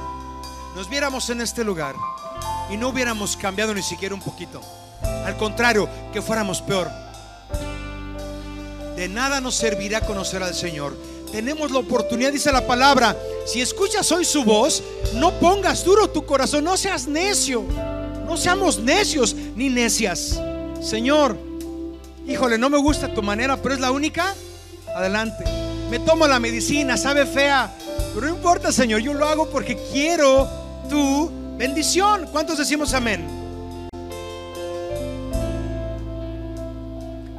nos 0.76 0.90
viéramos 0.90 1.30
en 1.30 1.42
este 1.42 1.64
lugar 1.64 1.96
y 2.70 2.78
no 2.78 2.90
hubiéramos 2.90 3.36
cambiado 3.36 3.74
ni 3.74 3.82
siquiera 3.82 4.14
un 4.14 4.22
poquito. 4.22 4.62
Al 5.26 5.38
contrario, 5.38 5.90
que 6.14 6.22
fuéramos 6.22 6.62
peor 6.62 6.90
de 9.00 9.08
nada 9.08 9.40
nos 9.40 9.56
servirá 9.56 10.02
conocer 10.02 10.44
al 10.44 10.54
Señor. 10.54 10.94
Tenemos 11.32 11.72
la 11.72 11.80
oportunidad, 11.80 12.32
dice 12.32 12.52
la 12.52 12.66
palabra, 12.66 13.16
si 13.46 13.62
escuchas 13.62 14.12
hoy 14.12 14.26
su 14.26 14.44
voz, 14.44 14.82
no 15.14 15.32
pongas 15.40 15.84
duro 15.84 16.10
tu 16.10 16.26
corazón, 16.26 16.64
no 16.64 16.76
seas 16.76 17.08
necio, 17.08 17.64
no 18.26 18.36
seamos 18.36 18.80
necios 18.80 19.36
ni 19.56 19.70
necias. 19.70 20.42
Señor, 20.82 21.38
híjole, 22.28 22.58
no 22.58 22.70
me 22.70 22.80
gusta 22.80 23.14
tu 23.14 23.22
manera, 23.22 23.58
pero 23.58 23.76
es 23.76 23.80
la 23.80 23.92
única, 23.92 24.34
adelante. 24.96 25.44
Me 25.92 26.00
tomo 26.00 26.28
la 26.28 26.40
medicina, 26.40 26.98
sabe 26.98 27.26
fea, 27.26 27.72
pero 28.14 28.28
no 28.28 28.36
importa, 28.36 28.72
Señor, 28.72 29.02
yo 29.02 29.14
lo 29.14 29.26
hago 29.28 29.50
porque 29.50 29.78
quiero 29.92 30.50
tu 30.90 31.32
bendición. 31.58 32.28
¿Cuántos 32.32 32.58
decimos 32.58 32.94
amén? 32.94 33.28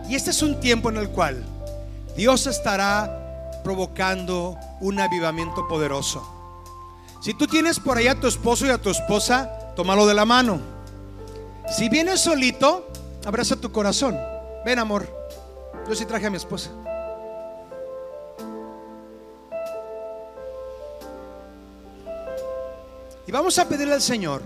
Y 0.08 0.14
este 0.14 0.30
es 0.30 0.42
un 0.42 0.60
tiempo 0.60 0.90
en 0.90 0.96
el 0.96 1.08
cual 1.08 1.44
Dios 2.16 2.46
estará 2.46 3.19
provocando 3.62 4.56
un 4.80 5.00
avivamiento 5.00 5.68
poderoso. 5.68 6.26
Si 7.20 7.34
tú 7.34 7.46
tienes 7.46 7.78
por 7.78 7.98
ahí 7.98 8.08
a 8.08 8.18
tu 8.18 8.26
esposo 8.26 8.66
y 8.66 8.70
a 8.70 8.78
tu 8.78 8.90
esposa, 8.90 9.74
tómalo 9.76 10.06
de 10.06 10.14
la 10.14 10.24
mano. 10.24 10.60
Si 11.68 11.88
vienes 11.88 12.20
solito, 12.20 12.88
abraza 13.24 13.56
tu 13.56 13.70
corazón. 13.70 14.18
Ven, 14.64 14.78
amor. 14.78 15.08
Yo 15.88 15.94
sí 15.94 16.04
traje 16.06 16.26
a 16.26 16.30
mi 16.30 16.36
esposa. 16.36 16.70
Y 23.26 23.32
vamos 23.32 23.58
a 23.58 23.68
pedirle 23.68 23.94
al 23.94 24.02
Señor 24.02 24.42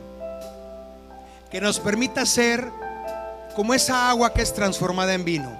que 1.50 1.61
nos 1.61 1.81
permita 1.81 2.27
ser 2.27 2.68
como 3.55 3.72
esa 3.72 4.11
agua 4.11 4.35
que 4.35 4.42
es 4.42 4.53
transformada 4.53 5.14
en 5.14 5.24
vino, 5.24 5.59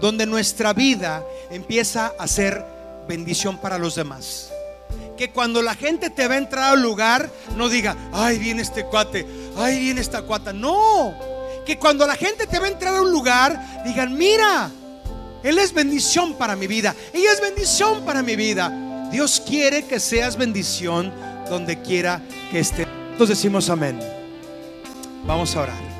donde 0.00 0.26
nuestra 0.26 0.72
vida 0.72 1.22
empieza 1.50 2.12
a 2.18 2.26
ser 2.26 2.64
bendición 3.08 3.58
para 3.58 3.78
los 3.78 3.94
demás. 3.94 4.52
Que 5.16 5.30
cuando 5.30 5.60
la 5.62 5.74
gente 5.74 6.10
te 6.10 6.26
va 6.26 6.34
a 6.34 6.38
entrar 6.38 6.72
al 6.72 6.82
lugar, 6.82 7.28
no 7.56 7.68
diga, 7.68 7.96
ay, 8.12 8.38
viene 8.38 8.62
este 8.62 8.84
cuate, 8.84 9.26
ay, 9.56 9.78
viene 9.78 10.00
esta 10.00 10.22
cuata. 10.22 10.52
No, 10.52 11.14
que 11.66 11.78
cuando 11.78 12.06
la 12.06 12.16
gente 12.16 12.46
te 12.46 12.58
va 12.58 12.66
a 12.66 12.70
entrar 12.70 12.94
a 12.94 13.02
un 13.02 13.12
lugar, 13.12 13.84
digan, 13.84 14.16
mira, 14.16 14.70
Él 15.42 15.58
es 15.58 15.74
bendición 15.74 16.34
para 16.34 16.56
mi 16.56 16.66
vida, 16.66 16.94
ella 17.12 17.32
es 17.32 17.40
bendición 17.40 18.04
para 18.04 18.22
mi 18.22 18.36
vida. 18.36 18.72
Dios 19.10 19.42
quiere 19.44 19.84
que 19.84 20.00
seas 20.00 20.36
bendición 20.36 21.12
donde 21.48 21.82
quiera 21.82 22.22
que 22.50 22.60
estés. 22.60 22.86
Entonces 23.12 23.36
decimos 23.36 23.68
amén. 23.68 24.00
Vamos 25.26 25.54
a 25.54 25.62
orar. 25.62 25.90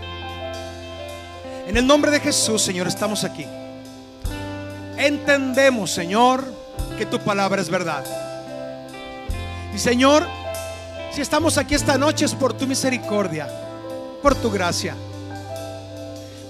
En 1.67 1.77
el 1.77 1.87
nombre 1.87 2.11
de 2.11 2.21
Jesús, 2.21 2.63
Señor, 2.63 2.89
estamos 2.89 3.25
aquí. 3.25 3.45
Entendemos, 5.01 5.91
Señor, 5.91 6.45
que 6.99 7.07
tu 7.07 7.19
palabra 7.21 7.63
es 7.63 7.71
verdad. 7.71 8.05
Y 9.75 9.79
Señor, 9.79 10.27
si 11.11 11.23
estamos 11.23 11.57
aquí 11.57 11.75
esta 11.75 11.97
noche 11.97 12.27
es 12.27 12.35
por 12.35 12.53
tu 12.53 12.67
misericordia, 12.67 13.49
por 14.23 14.35
tu 14.35 14.51
gracia. 14.51 14.95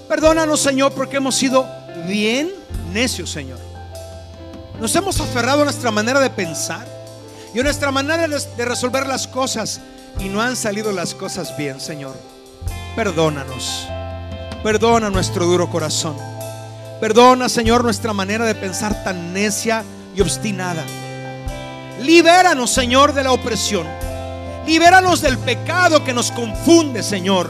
Perdónanos, 0.09 0.59
Señor, 0.59 0.91
porque 0.91 1.15
hemos 1.15 1.35
sido 1.35 1.65
bien 2.09 2.51
necios, 2.91 3.31
Señor. 3.31 3.57
Nos 4.81 4.93
hemos 4.97 5.21
aferrado 5.21 5.61
a 5.61 5.63
nuestra 5.63 5.89
manera 5.89 6.19
de 6.19 6.29
pensar 6.29 6.85
y 7.53 7.59
a 7.61 7.63
nuestra 7.63 7.89
manera 7.89 8.27
de 8.27 8.65
resolver 8.65 9.07
las 9.07 9.29
cosas 9.29 9.79
y 10.19 10.27
no 10.27 10.41
han 10.41 10.57
salido 10.57 10.91
las 10.91 11.15
cosas 11.15 11.55
bien, 11.55 11.79
Señor. 11.79 12.17
Perdónanos. 12.97 13.87
Perdona 14.61 15.09
nuestro 15.09 15.45
duro 15.45 15.69
corazón. 15.69 16.30
Perdona, 17.01 17.49
Señor, 17.49 17.83
nuestra 17.83 18.13
manera 18.13 18.45
de 18.45 18.53
pensar 18.53 19.03
tan 19.03 19.33
necia 19.33 19.83
y 20.15 20.21
obstinada. 20.21 20.85
Libéranos, 21.99 22.69
Señor, 22.69 23.15
de 23.15 23.23
la 23.23 23.31
opresión. 23.31 23.87
Libéranos 24.67 25.19
del 25.19 25.39
pecado 25.39 26.03
que 26.03 26.13
nos 26.13 26.31
confunde, 26.31 27.01
Señor. 27.01 27.49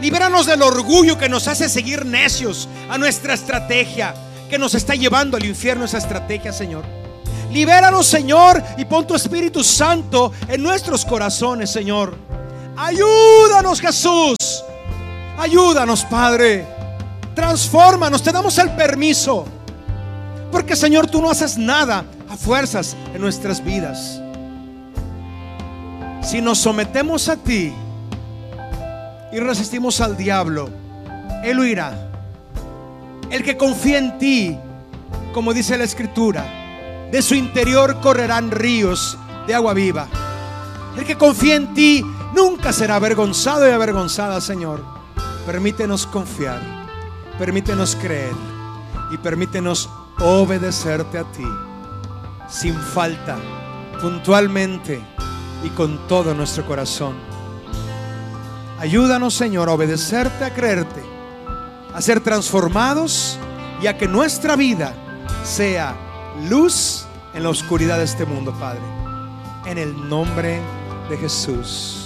Libéranos 0.00 0.46
del 0.46 0.60
orgullo 0.62 1.16
que 1.16 1.28
nos 1.28 1.46
hace 1.46 1.68
seguir 1.68 2.04
necios 2.04 2.68
a 2.88 2.98
nuestra 2.98 3.34
estrategia, 3.34 4.12
que 4.50 4.58
nos 4.58 4.74
está 4.74 4.96
llevando 4.96 5.36
al 5.36 5.44
infierno 5.44 5.84
esa 5.84 5.98
estrategia, 5.98 6.52
Señor. 6.52 6.82
Libéranos, 7.52 8.08
Señor, 8.08 8.60
y 8.76 8.84
pon 8.86 9.06
tu 9.06 9.14
Espíritu 9.14 9.62
Santo 9.62 10.32
en 10.48 10.64
nuestros 10.64 11.04
corazones, 11.04 11.70
Señor. 11.70 12.16
Ayúdanos, 12.76 13.80
Jesús. 13.80 14.36
Ayúdanos, 15.38 16.04
Padre. 16.06 16.79
Transfórmanos, 17.34 18.22
te 18.22 18.32
damos 18.32 18.58
el 18.58 18.70
permiso. 18.70 19.46
Porque, 20.50 20.74
Señor, 20.74 21.06
tú 21.06 21.22
no 21.22 21.30
haces 21.30 21.56
nada 21.56 22.04
a 22.28 22.36
fuerzas 22.36 22.96
en 23.14 23.20
nuestras 23.20 23.62
vidas. 23.62 24.20
Si 26.22 26.40
nos 26.40 26.58
sometemos 26.58 27.28
a 27.28 27.36
ti 27.36 27.72
y 29.32 29.38
resistimos 29.38 30.00
al 30.00 30.16
diablo, 30.16 30.68
Él 31.44 31.58
huirá. 31.58 32.10
El 33.30 33.42
que 33.42 33.56
confía 33.56 33.98
en 33.98 34.18
ti, 34.18 34.58
como 35.32 35.54
dice 35.54 35.78
la 35.78 35.84
Escritura, 35.84 36.44
de 37.10 37.22
su 37.22 37.34
interior 37.34 38.00
correrán 38.00 38.50
ríos 38.50 39.16
de 39.46 39.54
agua 39.54 39.72
viva. 39.72 40.08
El 40.96 41.04
que 41.04 41.16
confía 41.16 41.56
en 41.56 41.72
ti 41.74 42.04
nunca 42.34 42.72
será 42.72 42.96
avergonzado 42.96 43.68
y 43.68 43.72
avergonzada, 43.72 44.40
Señor. 44.40 44.84
Permítenos 45.46 46.06
confiar, 46.06 46.60
permítenos 47.40 47.96
creer 47.96 48.34
y 49.10 49.16
permítenos 49.16 49.88
obedecerte 50.18 51.16
a 51.16 51.24
ti 51.24 51.46
sin 52.46 52.74
falta, 52.74 53.38
puntualmente 53.98 55.00
y 55.64 55.70
con 55.70 56.06
todo 56.06 56.34
nuestro 56.34 56.66
corazón. 56.66 57.14
Ayúdanos, 58.78 59.32
Señor, 59.32 59.70
a 59.70 59.72
obedecerte, 59.72 60.44
a 60.44 60.52
creerte, 60.52 61.02
a 61.94 62.02
ser 62.02 62.20
transformados 62.20 63.38
y 63.80 63.86
a 63.86 63.96
que 63.96 64.06
nuestra 64.06 64.54
vida 64.54 64.94
sea 65.42 65.96
luz 66.50 67.06
en 67.32 67.42
la 67.44 67.48
oscuridad 67.48 67.96
de 67.96 68.04
este 68.04 68.26
mundo, 68.26 68.52
Padre. 68.60 68.82
En 69.64 69.78
el 69.78 70.10
nombre 70.10 70.60
de 71.08 71.16
Jesús. 71.16 71.99